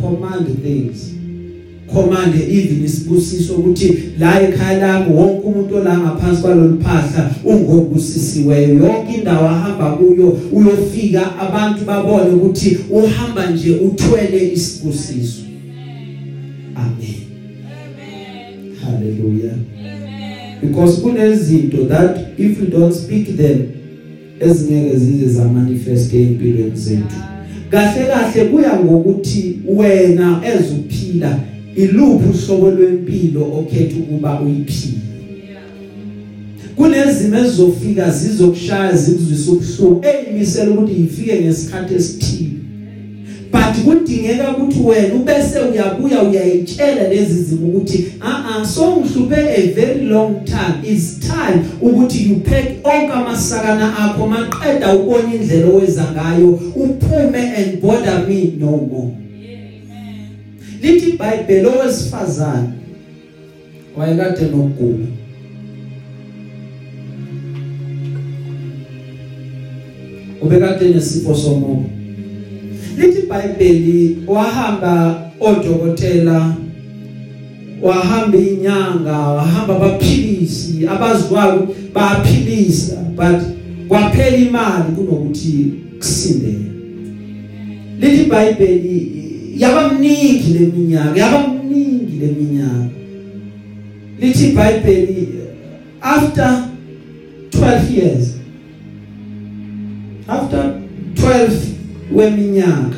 Command 0.00 0.46
things. 0.62 1.19
Command 1.92 2.34
even 2.34 2.84
isibusiso 2.84 3.54
ukuthi 3.54 3.98
la 4.18 4.42
ekhaya 4.42 4.78
lami 4.78 5.14
wonke 5.14 5.46
umuntu 5.46 5.76
ola 5.76 5.98
ngaphansi 5.98 6.42
kwaloluphahla 6.42 7.30
ungobusisiweyo. 7.44 8.68
Yonke 8.68 9.14
indawo 9.14 9.48
ahamba 9.48 9.90
kuyo 9.90 10.38
uyofika 10.52 11.38
abantu 11.38 11.84
babone 11.84 12.30
ukuthi 12.30 12.78
uhamba 12.90 13.50
nje 13.50 13.74
uthwele 13.74 14.52
isibusiso. 14.52 15.42
Amen. 16.76 17.20
Hallelujah. 18.84 19.56
Because 20.60 21.00
kunezinto 21.00 21.88
that 21.88 22.18
if 22.38 22.60
you 22.60 22.66
don't 22.66 22.94
speak 22.94 23.36
them 23.36 23.62
ezingeke 24.40 24.96
zize 24.96 25.26
za 25.26 25.44
manifest 25.44 26.14
empilweni 26.14 26.76
zethu. 26.76 27.16
Kahle 27.70 28.06
kahle 28.06 28.44
kuya 28.44 28.80
ngokuthi 28.80 29.58
wena 29.66 30.40
ezuphila 30.54 31.38
iluphi 31.76 32.28
uhlobo 32.28 32.70
lwempilo 32.70 33.42
okhetha 33.42 33.96
ukuba 33.96 34.40
uyiphile? 34.40 34.98
Kunezimo 36.76 37.38
ezizofika 37.38 38.10
zizokushaya 38.10 38.96
zikuzwisa 38.96 39.50
ubuhlungu 39.50 40.04
eyimisela 40.06 40.70
ukuthi 40.70 41.00
yifike 41.00 41.40
ngesikhathi 41.40 41.94
esithile. 41.94 42.50
But 43.52 43.84
kudingeka 43.84 44.56
ukuthi 44.56 44.80
wena 44.80 45.14
ubese 45.14 45.58
uyabuya 45.58 46.22
uyayitshela 46.22 47.08
lezi 47.08 47.42
zimo 47.42 47.66
ukuthi 47.66 48.12
ah 48.20 48.44
ah 48.48 48.66
so 48.66 48.96
ngihluphe 48.96 49.36
a 49.36 49.74
very 49.74 50.04
long 50.04 50.44
time. 50.44 50.74
It's 50.84 51.18
time 51.18 51.64
ukuthi 51.82 52.28
you 52.28 52.36
pack 52.36 52.66
onke 52.84 53.12
amasakana 53.12 53.98
akho 53.98 54.26
maqeda 54.26 54.94
ubona 54.96 55.34
indlela 55.34 55.66
oweza 55.66 56.04
ngayo 56.12 56.48
uphume 56.76 57.38
and 57.56 57.80
bother 57.82 58.26
me 58.28 58.54
no 58.58 58.70
more. 58.70 59.29
Lithi 60.82 61.10
iBhayibheli 61.10 61.66
owesifazane 61.66 62.68
wayekade 63.96 64.44
nokugula 64.44 65.06
ubekade 70.42 70.88
nesifo 70.88 71.34
somoya 71.34 71.84
lithi 72.96 73.18
iBhayibheli 73.18 74.18
wahamba 74.26 75.22
odokotela 75.40 76.54
wahamba 77.82 78.38
inyanga 78.38 79.18
wahamba 79.18 79.76
abaphilisi 79.76 80.86
abazwayo 80.88 81.74
baphilisa 81.94 82.96
but 83.16 83.42
kwaphela 83.88 84.36
imali 84.36 84.92
kunokuthi 84.96 85.72
kusindele. 85.98 86.70
Lithi 88.00 88.22
iBhayibheli 88.22 89.29
yabamningi 89.56 90.52
leminyaka 90.58 91.20
yabamningi 91.20 92.16
leminyaka 92.20 92.90
lithi 94.20 94.46
iBhayibheli 94.48 95.28
after 96.00 96.64
12 97.50 97.90
years 97.90 98.34
after 100.28 100.80
12 101.14 101.50
weminyaka 102.12 102.96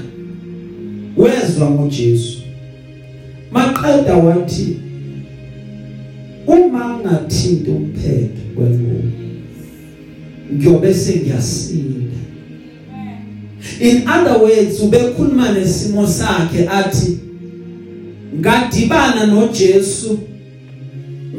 wezwa 1.16 1.70
ngoJesu. 1.70 2.42
Maqeda 3.50 4.16
wathi 4.16 4.76
uma 6.46 6.98
ngathinta 6.98 7.70
umphetho 7.70 8.42
wengubo 8.56 9.08
ngiyobe 10.54 10.94
sengiyasinda. 10.94 12.11
In 13.82 14.08
other 14.08 14.38
words 14.38 14.80
ubekhuluma 14.80 15.52
nesimo 15.52 16.06
sakhe 16.06 16.68
athi 16.68 17.18
ngadibana 18.38 19.26
noJesu 19.26 20.18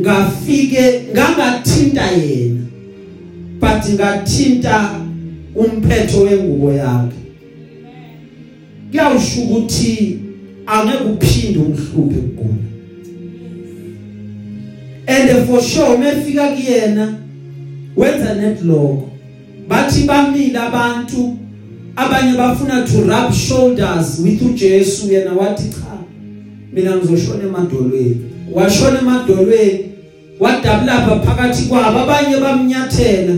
ngafike 0.01 1.01
ngangathinta 1.13 2.11
yena 2.11 2.61
but 3.59 3.93
ngathinta 3.93 4.99
umphetho 5.55 6.21
wengubo 6.21 6.73
yakhe. 6.73 7.17
Kuyawusho 8.91 9.41
ukuthi 9.41 10.19
angeke 10.65 11.03
uphinde 11.03 11.59
umhluphe 11.59 12.19
ukugula 12.19 12.63
and 15.07 15.47
for 15.47 15.61
sure 15.61 15.97
mefika 15.97 16.47
kuyena 16.47 17.13
wenza 17.95 18.33
netloko 18.33 19.09
bathi 19.67 20.03
bamile 20.03 20.59
abantu 20.59 21.37
abanye 21.95 22.37
bafuna 22.37 22.85
to 22.85 23.01
rub 23.01 23.33
shoulders 23.33 24.19
with 24.19 24.41
uJesu 24.41 25.13
yena 25.13 25.33
wathi 25.33 25.69
cha 25.69 25.97
mina 26.73 26.95
ngizoshona 26.95 27.43
emadolweni. 27.43 28.17
Washona 28.51 28.99
emadolweni 28.99 29.85
wadabula 30.39 31.21
phakathi 31.25 31.63
kwabo 31.63 31.99
abanye 31.99 32.37
bamnyathela 32.37 33.33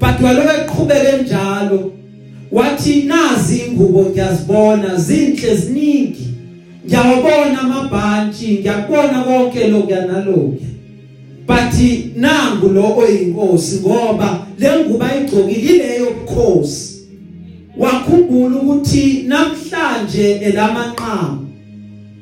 but 0.00 0.20
waloku 0.20 0.48
eqhubeke 0.48 1.22
njalo. 1.22 1.92
Wathi 2.52 3.02
nazi 3.02 3.58
ingubo 3.58 4.02
ngiyazibona 4.02 4.96
zinhle 4.96 5.56
ziningi. 5.56 6.28
Ngiyawabona 6.86 7.60
amabhantshi 7.60 8.58
ngiyakubona 8.58 9.22
konke 9.24 9.68
lokho 9.68 9.94
nalokho 9.94 10.58
but 11.46 11.74
nangu 12.16 12.68
lo 12.68 12.96
oyinkosi 12.96 13.80
ngoba 13.80 14.46
le 14.58 14.68
ngubo 14.80 15.04
ayigcokile 15.04 15.74
ileyo 15.74 16.10
bukhosi. 16.10 16.91
Wakhumbula 17.76 18.56
ukuthi 18.56 19.24
namhlanje 19.28 20.30
elamanqama 20.30 21.38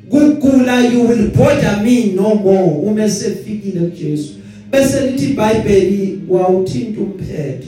kugula 0.09 0.93
you 0.93 1.07
will 1.07 1.27
bother 1.29 1.81
me 1.83 2.05
no 2.05 2.35
more 2.35 2.83
uma 2.83 3.09
sefikile 3.09 3.79
kuJesu. 3.79 4.33
Bese 4.71 5.11
lithi 5.11 5.25
iBhayibheli 5.25 6.19
wawuthinta 6.29 7.01
umphetho 7.01 7.67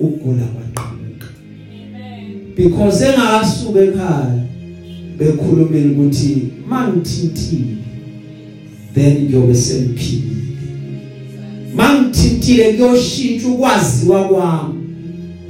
ukugula 0.00 0.42
kwaqhamuka. 0.44 1.26
Because 2.56 3.04
engakasuka 3.04 3.80
ekhaya 3.80 4.42
bekhulumela 5.18 5.90
ukuthi 5.92 6.48
mangithintile 6.68 7.76
then 8.94 9.22
ngiyobe 9.22 9.54
semphilile 9.54 10.36
mangithintile 11.74 12.72
kuyoshintsha 12.72 13.48
ukwaziwa 13.48 14.28
kwami. 14.28 14.69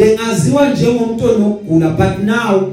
Bengaziwa 0.01 0.71
njengomuntu 0.71 1.25
onokugula 1.25 1.91
but 1.91 2.25
now 2.25 2.73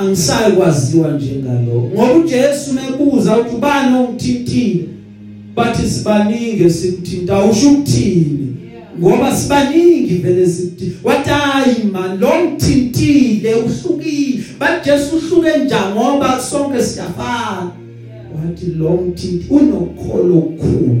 angisayi 0.00 0.52
kwaziwa 0.52 1.08
njengalo 1.10 1.90
ngoba 1.94 2.12
uJesu 2.12 2.72
mebuza 2.72 3.36
ukuthi 3.36 3.54
ubani 3.56 3.96
ongithintile? 3.96 4.84
Bathi 5.56 5.88
sibaningi 5.90 6.70
sikuthinta 6.70 7.44
usho 7.44 7.70
ukuthini? 7.70 8.56
Ngoba 9.00 9.36
sibaningi 9.36 10.14
vele 10.14 10.46
sithi 10.46 10.92
wathi 11.04 11.30
hayi 11.30 11.84
man 11.92 12.18
lo 12.20 12.28
ngithintile 12.44 13.54
uhlukile. 13.54 14.44
Bathi 14.58 14.90
Jesu 14.90 15.16
uhluke 15.16 15.58
njani? 15.58 15.94
Ngoba 15.94 16.40
sonke 16.40 16.82
siyafana. 16.82 17.70
Wathi 18.34 18.66
lo 18.66 18.90
ngithinti 18.90 19.46
unokholo 19.50 20.38
okukhulu. 20.38 21.00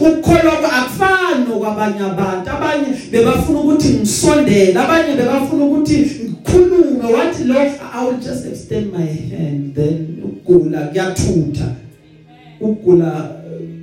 Ukukholwa 0.00 0.72
akufani 0.72 1.44
nokwabanye 1.48 2.00
abantu. 2.00 2.50
Abanye 2.50 2.86
bebafuna 3.12 3.58
ukuthi 3.60 3.88
ngisondele 3.88 4.78
abanye 4.80 5.16
bebafuna 5.16 5.64
ukuthi 5.64 5.96
ngikhulume. 5.98 7.04
Wathi 7.14 7.44
lo 7.44 7.54
i 7.54 8.06
will 8.06 8.18
just 8.20 8.46
extend 8.46 8.92
my 8.92 9.06
hand 9.06 9.74
then 9.74 10.06
ukugula 10.24 10.80
kuyathutha. 10.80 11.68
Ukugula 12.60 13.30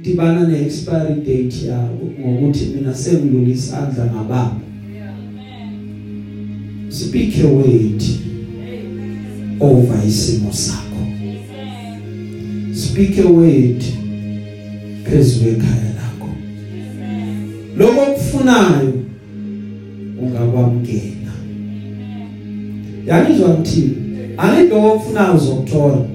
dibana 0.01 0.47
ne 0.47 0.65
expiry 0.65 1.15
date 1.25 1.67
yabo 1.67 2.05
ngokuthi 2.19 2.65
mina 2.65 2.95
sengilula 2.95 3.49
isandla 3.49 4.05
ngabamba 4.05 4.63
speak 6.89 7.37
your 7.37 7.51
word 7.51 8.03
over 9.59 10.07
isimo 10.07 10.51
sakho. 10.51 10.92
Speak 12.93 13.17
a 13.17 13.27
word 13.27 13.81
phezulu 15.03 15.49
ekhaya 15.49 15.93
lakho. 15.97 16.29
Lokho 17.77 18.01
okufunayo 18.01 18.93
ungakwamkela 20.21 21.33
yanizwa 23.05 23.49
ngithini? 23.49 23.95
Angithi 24.37 24.69
lokho 24.69 24.87
okufunayo 24.93 25.35
uzokuthola. 25.35 26.05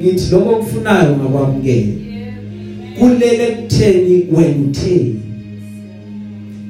Ngithi 0.00 0.30
lokho 0.30 0.50
okufunayo 0.50 1.12
ungakwamkela 1.12 1.92
kulele 2.98 3.46
kutheni 3.46 4.26
wena 4.32 4.56
utheni 4.66 5.20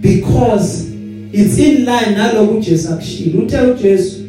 because 0.00 0.90
it's 1.32 1.58
in 1.58 1.84
line 1.84 2.16
nalokho 2.16 2.58
uJesu 2.58 2.92
akushilo. 2.92 3.42
Uthe 3.42 3.60
uJesu 3.60 4.20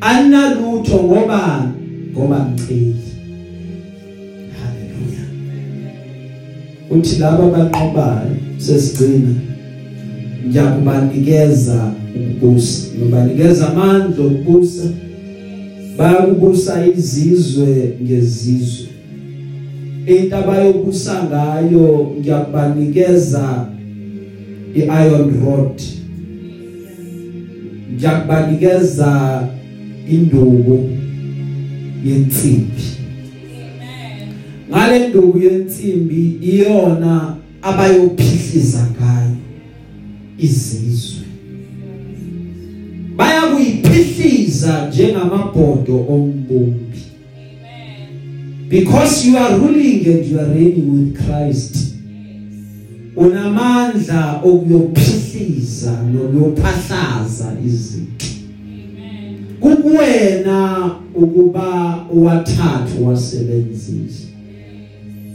analutho 0.00 1.02
ngoba 1.02 1.72
ngoba 2.12 2.48
ngiceli 2.48 3.05
uthi 6.90 7.20
laba 7.20 7.46
banqobayo 7.50 8.36
sesigcina 8.58 9.34
ngiyakubanikeza 10.46 11.92
ukubusa. 12.16 12.88
Ngobanikeza 12.98 13.68
amandla 13.68 14.24
okubusa 14.24 14.84
bayakubusa 15.98 16.86
izizwe 16.86 17.98
ngezizwe. 18.02 18.86
Into 20.06 20.36
abayobusa 20.36 21.14
ngayo 21.26 22.14
ngiyakubanikeza 22.18 23.66
iiron 24.76 25.30
rod. 25.42 25.78
Ngiyakubanikeza 27.94 29.10
induku 30.08 30.78
yensimbi. 32.04 32.95
Ngale 34.70 35.08
nduku 35.08 35.38
yensimbi 35.38 36.38
iyona 36.42 37.36
abayophihliza 37.62 38.86
ngayo 38.92 39.36
izizwe. 40.38 41.26
Bayakuyiphihliza 43.16 44.88
njengamabhodo 44.88 46.06
ombumbi 46.08 46.86
because 48.68 49.24
you 49.24 49.38
are 49.38 49.56
ruling 49.58 50.06
and 50.06 50.26
you 50.26 50.40
are 50.40 50.48
reigning 50.48 50.90
with 50.90 51.26
Christ 51.26 51.94
unamandla 53.16 54.40
okuyophihliza 54.44 56.02
nokuyophahlaza 56.12 57.56
izinto. 57.66 58.26
Kukuwena 59.60 60.90
ukuba 61.14 61.98
uwathathu 62.12 63.06
wasebenzisa. 63.06 64.25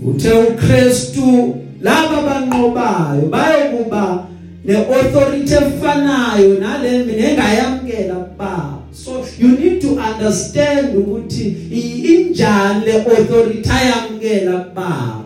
Uthe 0.05 0.31
uKristu 0.31 1.55
laba 1.81 2.21
banqobayo 2.21 3.21
bayokuba 3.29 4.27
neauthority 4.65 5.53
efanayo 5.53 6.59
nale 6.59 7.03
mina 7.03 7.29
engayamkela 7.29 8.15
kuba 8.15 8.77
so 8.91 9.25
you 9.39 9.47
need 9.47 9.81
to 9.81 9.87
understand 9.87 10.97
ukuthi 10.97 11.55
injani 12.03 12.85
le 12.85 12.93
authority 12.93 13.69
ayamkela 13.69 14.59
kuba. 14.59 15.21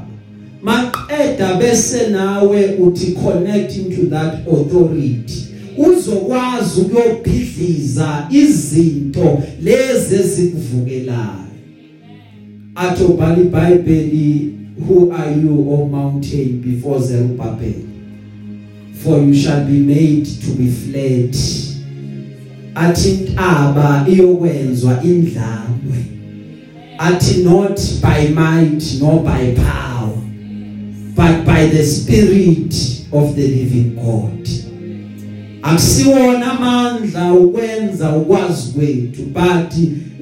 Maqeda 0.66 1.54
bese 1.60 2.08
nawe 2.08 2.76
uthi 2.80 3.12
connect 3.12 3.78
into 3.78 4.10
that 4.10 4.48
authority. 4.48 5.46
Uzokwazi 5.78 6.82
ukuyophidliza 6.82 8.28
izinto 8.30 9.44
lezi 9.62 10.16
ezikuvukelayo. 10.16 11.46
Atho 12.76 13.08
bali 13.08 13.42
iBhayibheli 13.42 14.55
who 14.84 15.12
are 15.12 15.32
you 15.32 15.72
o 15.72 15.86
mountain 15.88 16.62
before 16.62 17.00
Zerubbabel? 17.00 17.82
For 18.96 19.20
you 19.20 19.34
shall 19.34 19.66
be 19.66 19.80
made 19.80 20.26
to 20.26 20.52
be 20.52 20.70
flat 20.70 21.36
athi 22.76 23.10
intaba 23.10 24.06
iyokwenzwa 24.10 25.04
indlambe. 25.04 26.06
Athi 26.98 27.44
not 27.44 27.80
by 28.02 28.28
might 28.28 28.84
nor 29.00 29.24
by 29.24 29.56
power 29.56 30.18
but 31.16 31.46
by 31.46 31.68
the 31.68 31.84
spirit 31.84 32.74
of 33.12 33.36
the 33.36 33.48
living 33.48 33.96
God. 33.96 34.55
Akusiwona 35.66 36.52
amandla 36.52 37.34
ukwenza 37.34 38.16
ukwazi 38.16 38.72
kwethu 38.74 39.22
but 39.34 39.74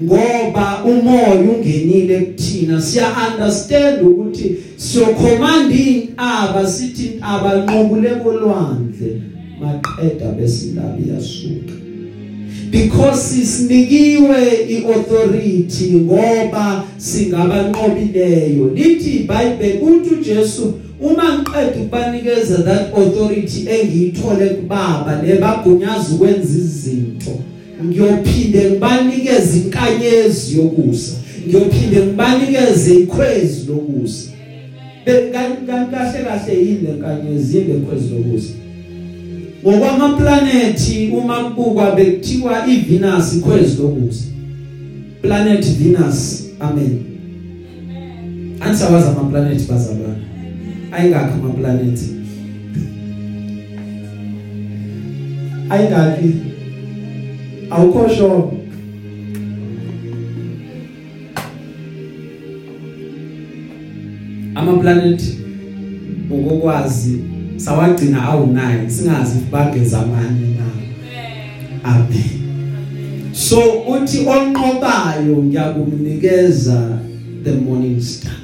ngoba 0.03 0.83
umoya 0.85 1.33
ungenile 1.33 2.19
kuthina 2.19 2.81
siya 2.81 3.11
understand 3.27 4.01
ukuthi 4.01 4.55
so 4.77 5.05
commanding 5.05 6.09
aba 6.17 6.67
sithi 6.67 7.11
abanqobule 7.21 8.09
kolwandle 8.09 9.21
maqeda 9.61 10.31
bese 10.31 10.67
indaba 10.67 10.97
iyasuka 11.05 11.82
because 12.73 13.21
sisinikiwe 13.21 14.65
iauthority 14.69 15.91
ngoba 15.93 16.83
singabanqobileyo. 16.97 18.69
Lithi 18.75 19.09
iBhayibheli 19.09 19.79
uthi 19.79 20.15
uJesu 20.15 20.73
uma 21.01 21.37
ngiqeda 21.37 21.81
ukubanikeza 21.81 22.57
that 22.57 22.93
authority 22.97 23.67
engiyithole 23.69 24.49
kubaba 24.49 25.21
nebagunyaza 25.21 26.15
ukwenza 26.15 26.57
izinto 26.57 27.31
ngiyophinde 27.85 28.69
ngibanikeze 28.69 29.57
inkanyezi 29.57 30.57
yokusa 30.57 31.15
ngiyophinde 31.47 31.97
ngibanikeze 32.05 32.95
ikhwezi 32.95 33.67
lokusa. 33.67 34.29
Bekahle 35.05 36.23
kahle 36.23 36.53
yini 36.59 36.81
lenkanyezi 36.81 37.57
yini 37.57 37.73
lekhwezi 37.73 38.09
lokusa? 38.09 38.62
Ngokwamaplanethi 39.63 41.09
uma 41.17 41.43
kubukwa 41.43 41.91
bekuthiwa 41.95 42.67
iVenus 42.67 43.33
ikhwezi 43.33 43.81
lokusa 43.81 44.25
planet 45.21 45.65
Venus 45.77 46.49
amen. 46.59 46.99
Ansawaza 48.59 49.11
ama 49.11 49.29
planet 49.29 49.67
bazalwana 49.69 50.15
ayingakho 50.91 51.33
ama 51.33 51.53
planet 51.53 51.99
ayingaki 55.69 56.35
awukho 57.69 58.09
sure. 58.09 58.43
Ama 64.55 64.77
planet 64.77 65.21
ngokwazi 66.31 67.32
sawagcina 67.57 68.19
awu9 68.19 68.89
singazi 68.89 69.39
bageza 69.51 70.01
amanye 70.01 70.47
na. 70.57 70.63
Amen. 71.83 73.33
So 73.33 73.59
uthi 73.81 74.19
onqobayo 74.27 75.43
ngiyakumnikeza 75.43 76.99
the 77.43 77.51
morning 77.51 78.01
star. 78.01 78.35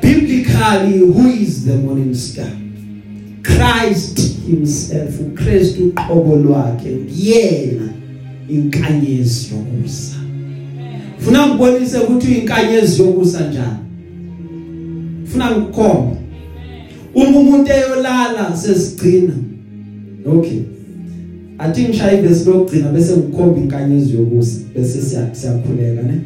Biblically 0.00 0.98
who 0.98 1.28
is 1.28 1.64
the 1.64 1.76
morning 1.76 2.14
star? 2.14 2.50
Christ 3.42 4.18
himself 4.46 5.20
uKristu 5.20 5.88
uqobo 5.88 6.36
lwakhe 6.36 6.90
uyena 6.90 7.88
inkanyezi 8.48 9.54
yokusa. 9.54 10.16
Funa 11.18 11.46
ngibonise 11.46 11.98
ukuthi 11.98 12.32
inkanyezi 12.32 13.02
yokusa 13.02 13.40
njani? 13.48 13.78
Funa 15.24 15.50
ngikukhombe. 15.50 16.21
Uma 17.14 17.38
umuntu 17.38 17.70
eyolala 17.72 18.56
sesigcina 18.56 19.34
okay. 20.26 20.60
Athi 21.58 21.82
ngishaya 21.82 22.18
ibese 22.20 22.50
lokugcina 22.50 22.88
bese 22.88 23.16
ngikhomba 23.16 23.60
inkanyezi 23.60 24.16
yokusa 24.16 24.60
bese 24.74 25.02
siyakhuleka 25.32 26.02
ne? 26.02 26.20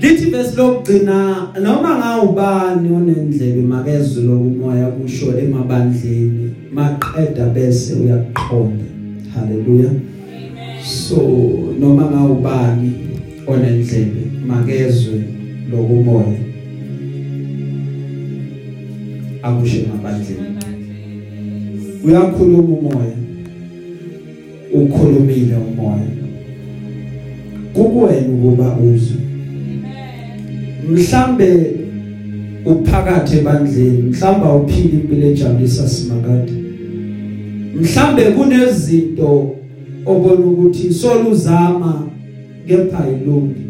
Lithi 0.00 0.30
bese 0.30 0.56
lokugcina 0.56 1.48
noma 1.62 1.98
ngawubani 1.98 2.92
onendlebe 2.92 3.62
makezwe 3.62 4.22
lokumoya 4.22 4.86
kusho 4.86 5.38
emabandleni 5.38 6.50
maqeda 6.72 7.46
bese 7.46 7.94
uyaqonda 7.94 8.84
haleluya 9.34 9.90
so 10.84 11.20
noma 11.80 12.10
ngawubani 12.10 12.92
onendlebe 13.46 14.22
makezwe 14.46 15.20
lokumoya 15.72 16.53
akushe 19.44 19.78
emabandleni 19.84 20.48
uyakhuluma 22.04 22.74
umoya 22.78 23.16
ukhulumile 24.74 25.56
umoya. 25.56 26.08
Kukuwena 27.74 28.28
ukuba 28.28 28.76
uzwe. 28.76 29.16
Mhlambe 30.90 31.74
uphakathi 32.66 33.36
ebandleni 33.38 34.02
mhlamba 34.02 34.54
uphila 34.54 34.94
impilo 34.94 35.26
ejabulisa 35.26 35.88
simakade 35.88 36.52
mhlambe 37.80 38.22
kunezinto 38.22 39.56
obona 40.06 40.46
ukuthi 40.46 40.94
soluzama 40.94 42.08
kepha 42.66 43.04
ilungi 43.08 43.64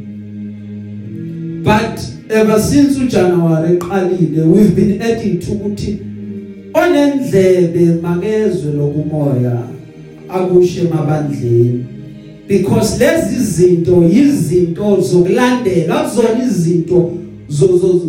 but 1.65 2.14
ever 2.35 2.61
since 2.61 2.99
uJanuary 2.99 3.77
eqalile 3.77 4.43
we've 4.43 4.75
been 4.75 5.03
adding 5.03 5.39
to 5.39 5.53
ukuthi 5.53 5.99
onendlebe 6.75 8.01
makezwe 8.03 8.73
lokumoya 8.73 9.59
akushe 10.29 10.81
emabandleni 10.81 11.85
because 12.49 12.99
lezi 13.05 13.45
zinto 13.45 14.05
yizinto 14.05 15.01
zokulandela 15.01 16.01
akuzona 16.01 16.45
izinto 16.45 17.13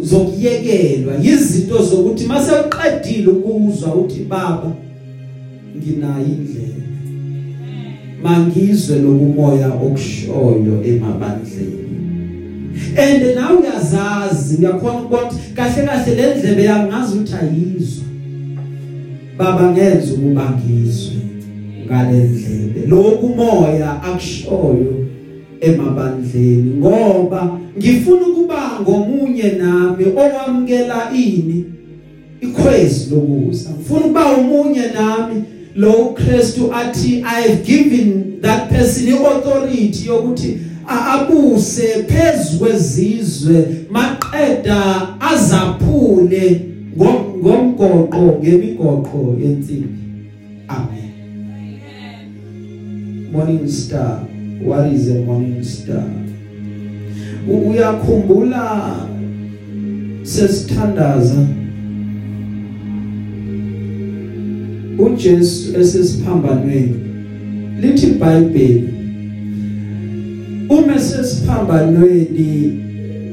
zokuyekelwa 0.03 1.13
yizinto 1.23 1.83
zokuthi 1.83 2.25
mase 2.25 2.51
uqedile 2.51 3.27
ukuzwa 3.27 3.95
uthi 3.95 4.19
baba 4.19 4.71
nginayo 5.77 6.25
indlela 6.25 6.75
mangizwe 8.23 8.99
lokumoya 8.99 9.67
okushoyo 9.67 10.83
emabandleni. 10.85 11.84
And 12.97 13.35
nawe 13.35 13.57
uyazazi 13.57 14.57
uyakhona 14.57 14.99
ukuthi 15.01 15.35
kahle 15.55 15.83
kahle 15.83 16.15
le 16.15 16.35
ndlebe 16.35 16.63
yangazi 16.63 17.17
ukuthi 17.17 17.33
ayizwa 17.41 18.05
baba 19.37 19.71
ngenza 19.71 20.13
ukuba 20.13 20.49
ngizwe 20.49 21.15
ngale 21.85 22.17
ndlebe. 22.23 22.87
Lokhu 22.87 23.27
moya 23.27 24.03
akushoyo 24.03 25.05
emabandleni 25.61 26.71
ngoba 26.77 27.59
ngifuna 27.77 28.27
ukuba 28.27 28.79
ngomunye 28.81 29.51
nami 29.51 30.05
owamkela 30.05 31.11
ini? 31.15 31.65
Ikhwezi 32.41 33.15
lokuza. 33.15 33.69
Ngifuna 33.69 33.99
ukuba 34.05 34.31
umunye 34.37 34.83
nami 34.93 35.43
lo 35.75 36.15
Christu 36.15 36.73
athi 36.73 37.23
I 37.25 37.41
have 37.41 37.63
given 37.65 38.39
that 38.41 38.69
person 38.69 39.13
authority 39.13 40.07
yokuthi 40.07 40.57
abuse 40.87 41.87
phezukwezizwe 42.07 43.65
maqeda 43.89 45.07
azaphule 45.19 46.61
ngomgoqo 46.97 48.39
ngemigoqo 48.41 49.35
yensimbi 49.41 49.89
amen. 50.67 51.11
Morning 53.31 53.67
star 53.67 54.19
what 54.61 54.87
is 54.87 55.09
a 55.09 55.15
morning 55.15 55.63
star? 55.63 56.03
Uyakhumbula 57.47 58.95
sesithandaza 60.23 61.45
uJesu 64.99 65.79
esesiphambanweni 65.79 66.95
lithi 67.81 68.07
iBhayibheli 68.07 68.94
uma 70.69 70.99
sesiphambanweni 70.99 72.79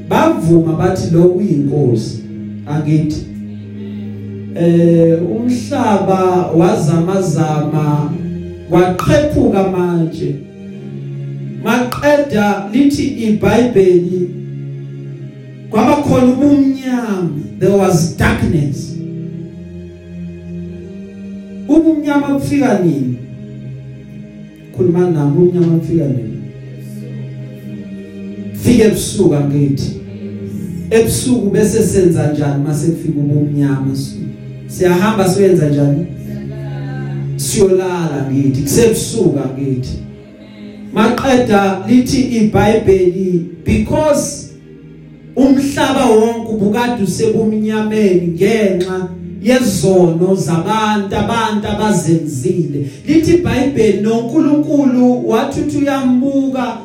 bavuma 0.08 0.72
bathi 0.72 1.14
lo 1.14 1.22
uyinkosi. 1.22 2.22
Angithi 2.66 3.26
eh 4.54 5.18
umhlaba 5.22 6.52
wazamazama 6.52 8.12
waqhephuka 8.70 9.68
manje. 9.68 10.34
Maqeda 11.64 12.68
lithi 12.72 13.06
iBhayibheli 13.06 14.30
kwaba 15.70 16.02
khona 16.02 16.32
ubumnyama 16.32 17.30
there 17.58 17.76
was 17.76 18.16
darkness. 18.16 18.96
Ubumnyama 21.68 22.28
bufika 22.28 22.78
nini? 22.78 23.16
Khuluma 24.76 25.10
nami 25.10 25.36
ubumnyama 25.36 25.76
bufika 25.76 26.04
nini? 26.04 26.31
Fike 28.62 28.82
ebusuku 28.82 29.34
angithi. 29.34 29.90
Ebusuku 30.90 31.50
bese 31.50 31.82
senza 31.82 32.32
njani 32.32 32.64
mase 32.64 32.86
kufika 32.86 33.18
ubumnyama 33.20 33.96
siyahamba 34.66 35.28
siyenza 35.28 35.68
njani? 35.68 36.06
Siyolala 37.36 38.26
ngithi 38.30 38.62
kusebusuku 38.62 39.38
ngithi 39.58 39.98
maqeda 40.92 41.84
lithi 41.88 42.20
iBhayibheli 42.20 43.46
because 43.64 44.52
umhlaba 45.36 46.04
wonke 46.06 46.52
ubukade 46.52 47.02
usebumnyameni 47.02 48.26
ngenxa 48.26 49.08
yezono 49.42 50.34
zabantu 50.34 51.16
abantu 51.16 51.68
abazenzile. 51.68 52.86
Lithi 53.06 53.34
iBhayibheli 53.34 54.00
noNkulunkulu 54.00 55.28
wathi 55.28 55.78
uyambuka 55.78 56.76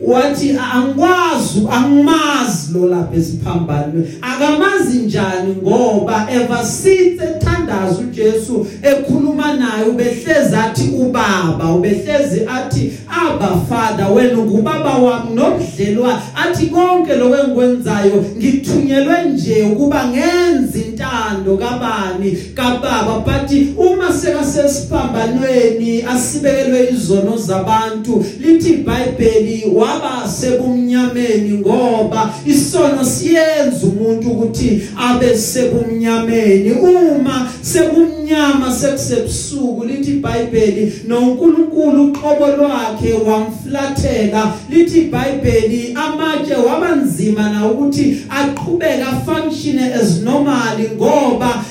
wathi 0.00 0.50
angikwazi 0.50 1.68
angimazi 1.72 2.72
lo 2.74 2.86
lapha 2.88 3.16
esiphambanweni. 3.16 4.08
Akamazi 4.22 4.98
njani 4.98 5.56
ngoba 5.62 6.28
ever 6.30 6.64
since 6.64 7.24
ethandaza 7.24 7.98
uJesu 8.00 8.66
ekhuluma 8.82 9.54
naye 9.54 9.88
ubehlezi 9.90 10.56
athi 10.56 10.88
ubaba 10.88 11.72
ubehlezi 11.74 12.40
athi 12.56 12.92
aba 13.08 13.60
father 13.68 14.12
wena 14.12 14.38
ngubaba 14.38 14.94
wami 14.94 15.34
nobudlelwa 15.34 16.22
athi 16.34 16.66
konke 16.66 17.16
lokho 17.16 17.36
engikwenzayo 17.36 18.24
ngithunyelwe 18.38 19.22
nje 19.22 19.62
ukuba 19.62 20.08
ngenze 20.08 20.80
intando 20.80 21.56
kabani 21.56 22.38
kababa. 22.54 23.16
But 23.26 23.50
uma 23.76 24.12
sekasesiphambanweni 24.12 26.02
asibekelwe 26.02 26.88
izono 26.92 27.36
zabantu 27.36 28.24
lithi 28.40 28.70
iBhayibheli 28.70 29.64
waba 29.86 30.28
sebumnyameni 30.28 31.58
ngoba 31.58 32.34
isono 32.46 33.04
siyenza 33.04 33.86
umuntu 33.86 34.30
ukuthi 34.30 34.82
abe 34.96 35.36
sebumnyameni. 35.36 36.70
Uma 36.72 37.48
sebumnyama 37.62 38.72
sekusebusuku 38.72 39.84
lithi 39.84 40.10
iBhayibheli 40.10 40.92
noNkulunkulu 41.08 42.04
uqobo 42.04 42.46
lwakhe 42.46 43.12
wamflathela. 43.12 44.54
Lithi 44.70 44.98
iBhayibheli 44.98 45.94
amatshe 45.94 46.54
wabanzima 46.54 47.50
na 47.50 47.66
ukuthi 47.66 48.16
aqhubeka 48.28 49.06
function 49.26 49.78
as 49.78 50.20
normal 50.22 50.78
ngoba 50.96 51.64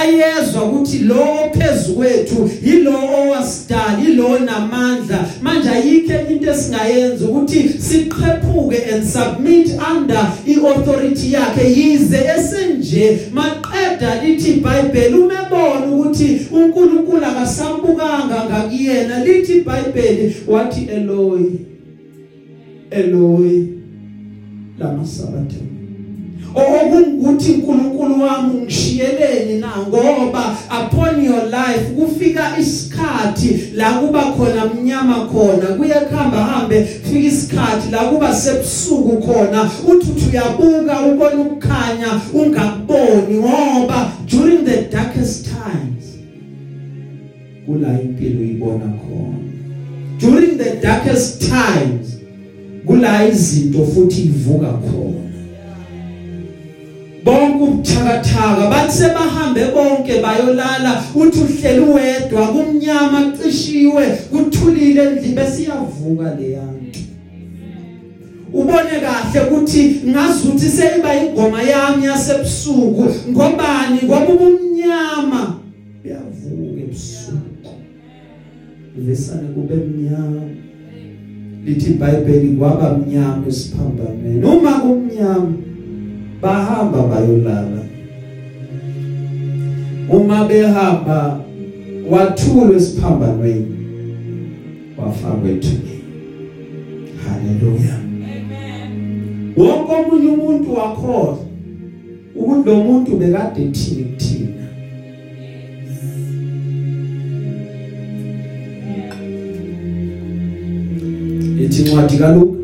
ayezwa 0.00 0.64
ukuthi 0.64 0.98
lo 0.98 1.50
phezukwethu 1.58 2.50
yilo 2.64 2.92
owasidala 2.92 3.98
yilo 4.04 4.38
namandla 4.38 5.24
manje 5.42 5.68
ayikho 5.68 6.30
into 6.30 6.50
esingayenza 6.50 7.24
ukuthi 7.24 7.55
siqhephuke 7.62 8.92
and 8.92 9.04
submit 9.04 9.68
under 9.80 10.32
iauthority 10.46 11.32
yakhe. 11.32 11.64
Yize 11.76 12.18
esenje 12.36 13.18
maqeda 13.32 14.22
lithi 14.22 14.50
iBhayibheli 14.50 15.14
umebona 15.14 15.86
ukuthi 15.86 16.40
uNkulunkulu 16.52 17.24
akasambukanga 17.24 18.44
ngakuyena. 18.44 19.24
Lithi 19.24 19.52
iBhayibheli 19.52 20.36
wathi 20.48 20.80
Eloi 20.90 21.60
Eloi 22.90 23.68
lama 24.78 25.06
sabatha 25.06 25.75
okungukuthi 26.56 27.52
uNkulunkulu 27.52 28.22
wami 28.22 28.54
ungishiyeleni 28.54 29.60
na? 29.60 29.72
Ngoba 29.88 30.56
upon 30.80 31.24
your 31.24 31.42
life 31.44 31.80
kufika 31.96 32.58
isikhathi 32.60 33.60
la 33.74 33.92
kuba 33.92 34.22
khona 34.22 34.66
mnyama 34.66 35.14
khona 35.14 35.66
kuyakhamba 35.66 36.44
hambe 36.44 36.84
fika 36.84 37.18
isikhathi 37.18 37.90
la 37.90 37.98
kuba 37.98 38.34
sebusuku 38.34 39.16
khona. 39.16 39.70
Uthi 39.88 40.28
uyabuka 40.30 41.00
ubona 41.00 41.40
ukukhanya 41.40 42.20
ungakuboni 42.34 43.38
ngoba 43.38 44.12
during 44.30 44.64
the 44.64 44.82
darkest 44.92 45.44
times 45.44 46.04
kula 47.66 48.00
impilo 48.02 48.40
uyibona 48.40 48.84
khona. 48.84 49.36
During 50.20 50.58
the 50.58 50.76
darkest 50.82 51.40
times 51.40 52.16
kula 52.86 53.28
izinto 53.28 53.84
futhi 53.84 54.22
ivuka 54.22 54.66
khona. 54.66 55.25
Bonke 57.26 57.64
ubuthakathaka. 57.64 58.70
Bathi 58.70 58.92
sebahambe 58.92 59.64
bonke 59.74 60.22
bayolala 60.22 61.02
uthi 61.14 61.40
uhleli 61.40 61.80
wedwa 61.80 62.46
kumnyama 62.46 63.32
cishiwe 63.42 64.06
kuthulile 64.30 65.02
endlini 65.02 65.34
besiyavuka 65.34 66.34
leyanto 66.38 67.00
ubone 68.52 69.00
kahle 69.00 69.40
ukuthi 69.46 70.00
ngazuthi 70.06 70.68
seyiba 70.68 71.16
ingoma 71.16 71.62
yami 71.62 72.04
yasebusuku 72.04 73.04
ngobani 73.30 73.98
ngoba 74.04 74.28
ubumnyama. 74.28 75.60
Uyavuka 76.04 76.80
ebusuku. 76.84 77.72
Vesane 78.96 79.48
kube 79.54 79.74
mnyama. 79.74 80.42
Lithi 81.64 81.90
iBhayibheli 81.90 82.56
kwaba 82.56 82.98
mnyama 82.98 83.46
esiphambanweni 83.48 84.44
uma 84.44 84.72
kumnyama 84.72 85.65
bahamba 86.42 87.02
bayolala. 87.02 87.82
Uma 90.08 90.44
behamba 90.44 91.40
wathulwa 92.10 92.76
esiphambanweni 92.76 93.76
wafakwa 94.98 95.50
ethuneni 95.50 96.02
haleluya. 97.24 97.94
Amen. 97.94 99.52
wonke 99.56 99.92
omunye 99.92 100.28
umuntu 100.28 100.74
wakhoza 100.74 101.42
ukuthi 102.34 102.68
lo 102.68 102.76
muntu 102.76 103.16
bekade 103.16 103.62
ethini 103.62 104.04
kuthina. 104.04 104.66
Ithi 111.60 111.82
incwadi 111.82 112.16
kaLuka 112.18 112.56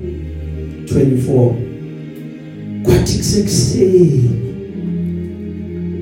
24 0.84 1.71
kwathi 3.02 3.18
kusekuseni 3.18 4.30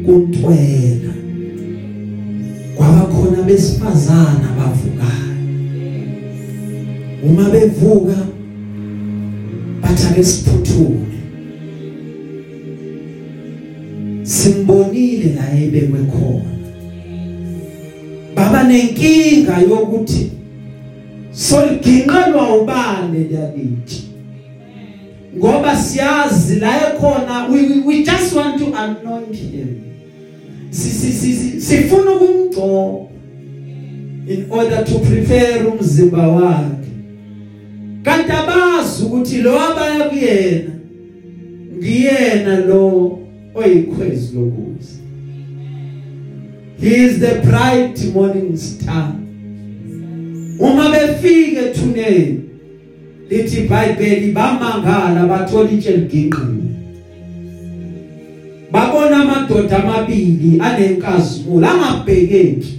kuntwela 0.07 1.13
kwaba 2.77 3.01
khona 3.01 3.43
besifazana 3.43 4.49
bavukayo 4.59 5.37
uma 7.23 7.51
bevuka 7.51 8.27
bathi 9.83 10.07
ake 10.07 10.25
siphuthume 10.25 11.07
simbonile 14.23 15.33
la 15.35 15.61
ebekwe 15.61 15.99
khona. 15.99 16.53
Baba 18.37 18.63
nenkinga 18.63 19.59
yokuthi 19.59 20.31
soliginqelwa 21.33 22.57
ubani 22.57 23.19
lelithi 23.19 24.10
ngoba 25.37 25.77
siyazi 25.77 26.57
la 26.61 26.91
ekhona 26.91 27.49
we, 27.49 27.81
we, 27.87 28.03
just 28.05 28.35
want 28.35 28.59
to 28.59 28.75
anoint 28.75 29.37
him. 29.37 29.85
Sifuna 30.71 32.11
ukumgcoba 32.11 33.11
in 34.27 34.47
order 34.51 34.85
to 34.85 34.99
prepare 34.99 35.65
umzimba 35.65 36.29
wakhe. 36.29 36.91
Kanti 38.03 38.33
abazi 38.33 39.03
ukuthi 39.05 39.43
lo 39.43 39.61
abaya 39.61 40.09
kuyena 40.09 40.71
ngiyena 41.77 42.57
lo 42.67 43.19
oyikhwezi 43.55 44.37
lokuza 44.37 45.01
he 46.81 46.97
is 46.97 47.21
the 47.21 47.41
bright 47.45 48.15
morning 48.15 48.57
star. 48.57 49.13
Uma 50.59 50.91
befike 50.91 51.59
ethuneni 51.59 52.50
lithi 53.31 53.61
iBhayibheli 53.61 54.33
bamangala 54.33 55.27
bathola 55.27 55.71
itshe 55.71 55.91
liginqiwe 55.97 56.71
babona 58.73 59.17
amadoda 59.23 59.85
amabili 59.85 60.61
anenkazimulo 60.61 61.69
angabhekeki 61.69 62.79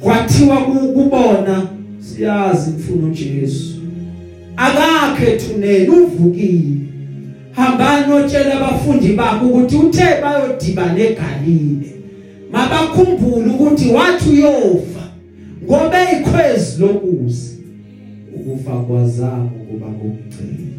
kwathiwa 0.00 0.56
kubona 0.56 1.66
siyazi 2.00 2.70
mfuna 2.70 3.06
uJesu. 3.06 3.74
Akakhe 4.56 5.32
ethuneni 5.32 5.88
uvukile. 5.88 6.76
Hambani 7.52 8.12
otshela 8.12 8.54
abafundi 8.54 9.08
bakhe 9.08 9.44
ukuthi 9.44 9.76
uthe 9.76 10.06
bayodibana 10.22 10.98
eGalile 10.98 11.94
mabakhumbule 12.52 13.50
ukuthi 13.50 13.88
wathi 13.88 14.28
uyofa 14.30 15.04
ngoba 15.64 16.10
eyikhwezi 16.10 16.80
lokuza 16.82 17.53
ukufa 18.46 18.82
kwazama 18.82 19.50
ukuba 19.62 19.86
ngumceli 19.88 20.74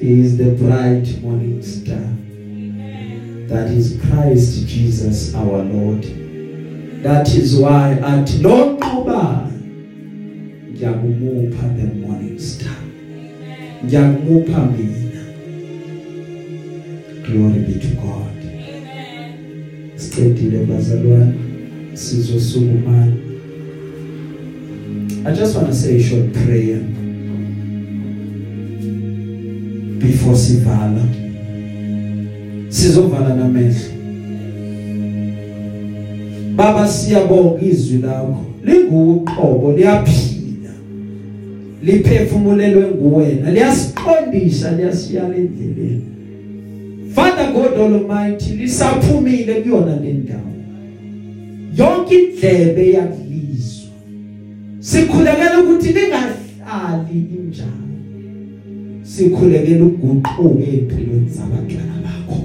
he 0.00 0.20
is 0.20 0.38
the 0.38 0.50
bright 0.52 1.22
morning 1.22 1.62
star. 1.62 2.00
That 3.48 3.70
is 3.70 4.00
Christ 4.00 4.66
Jesus 4.66 5.34
our 5.34 5.62
Lord. 5.62 6.04
That 7.02 7.28
is 7.28 7.56
why 7.56 7.92
at 7.92 8.28
lonqoba 8.40 9.50
ngiyakumupha 10.72 11.76
the 11.76 11.94
morning 12.00 12.38
star. 12.38 12.76
Ngiyakumupha 13.84 14.72
mina. 14.72 15.22
Glory 17.26 17.60
be 17.60 17.78
to 17.78 17.94
God. 17.96 18.36
Sicedile 19.96 20.64
bazalwane 20.64 21.34
sizosukumana 21.94 23.29
I 25.22 25.34
just 25.34 25.54
want 25.54 25.68
to 25.68 25.74
say 25.74 25.96
a 25.96 26.02
short 26.02 26.32
prayer 26.32 26.80
before 29.98 30.34
sivala. 30.34 31.04
Sizovala 32.68 33.34
namehlo 33.34 33.90
Baba 36.56 36.88
siyabonga 36.88 37.60
izwi 37.62 37.98
lakho. 37.98 38.44
Linguqobo 38.64 39.72
liyaphila. 39.72 40.72
Liphefumulelwe 41.82 42.86
nguwena. 42.86 43.50
Liyasiqondisa 43.50 44.76
liyasiyala 44.76 45.36
endleleni. 45.36 46.04
Father 47.14 47.52
God 47.52 47.74
Almighty 47.78 48.52
lisaphumile 48.54 49.54
kuyona 49.54 49.96
le 49.96 50.12
ndawo. 50.12 50.40
Yonke 51.76 52.14
indlebe 52.14 52.90
yakulizwa 52.90 53.29
sikhulekela 54.90 55.60
ukuthi 55.60 55.92
lingahlali 55.92 57.18
injalo. 57.36 57.86
Sikhulekela 59.02 59.84
ukuguquka 59.84 60.64
empilweni 60.72 61.28
zabantwana 61.28 61.94
bakho. 62.04 62.38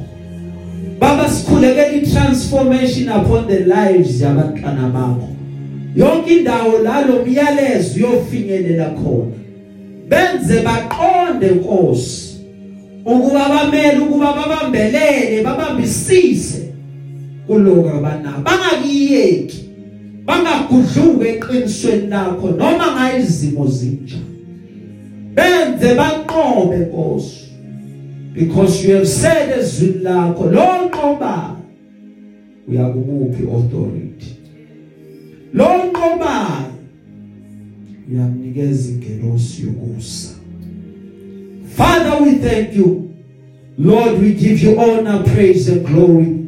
Baba 0.99 1.29
sikhulekela 1.29 1.91
itransformation 1.91 3.09
upon 3.09 3.47
the 3.47 3.59
lives 3.59 4.21
yabantwana 4.21 4.89
bakho. 4.93 5.29
Yonke 5.95 6.37
indawo 6.37 6.79
lalo 6.79 7.25
myalezo 7.25 7.95
uyofinyelela 7.95 8.89
khona. 8.89 9.35
Benze 10.09 10.61
baqonde 10.61 11.49
Nkosi 11.51 12.35
ukuba 13.05 13.49
bamele 13.49 13.99
ukuba 13.99 14.33
babambelele 14.33 15.43
babambisise 15.43 16.73
kuloko 17.47 17.89
abanabo 17.89 18.41
bangakiyeki. 18.43 19.64
Bangagudluka 20.25 21.27
eqinisweni 21.27 22.07
lakho 22.07 22.47
noma 22.51 22.85
ngayizimo 22.95 23.67
zinjani 23.67 24.35
benze 25.35 25.95
baqobe 25.95 26.77
Nkosi 26.77 27.45
because 28.33 28.83
you 28.87 28.95
have 28.95 29.07
said 29.07 29.59
ezwini 29.59 30.03
lakho 30.03 30.43
lonqoba 30.51 31.55
uyakumuphi 32.67 33.43
authority 33.43 34.35
lonqoba 35.53 36.61
uyamnikeza 38.11 38.89
ingelosi 38.91 39.63
yokusa 39.63 40.35
Father, 41.75 42.23
we 42.23 42.35
thank 42.35 42.73
you. 42.73 43.13
Lord, 43.77 44.21
we 44.21 44.33
give 44.33 44.61
you 44.63 44.79
honor, 44.79 45.23
praise 45.23 45.67
and 45.67 45.85
glory. 45.85 46.47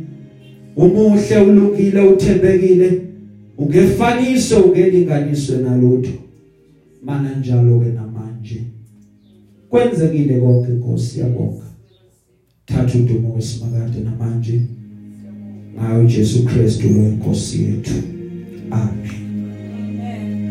Umuhle 0.76 1.38
ulungile 1.38 2.02
uthembekile. 2.02 3.07
Ungefaniso 3.58 4.62
ungelinganiswe 4.62 5.58
nalutho. 5.58 6.12
Mana 7.04 7.36
njalo 7.40 7.80
ke 7.80 7.90
namanje. 7.90 8.62
Kwenzekile 9.70 10.40
konke 10.40 10.72
Nkosi 10.72 11.20
yabonga. 11.20 11.66
Thatha 12.66 13.00
udumo 13.00 13.34
wesimakade 13.34 14.00
namanje. 14.00 14.62
Ngayo 15.76 16.04
Jesu 16.06 16.46
Kristu 16.46 16.90
lo 16.90 17.02
Nkosi 17.02 17.64
yethu. 17.64 17.94
Amen. 18.72 19.27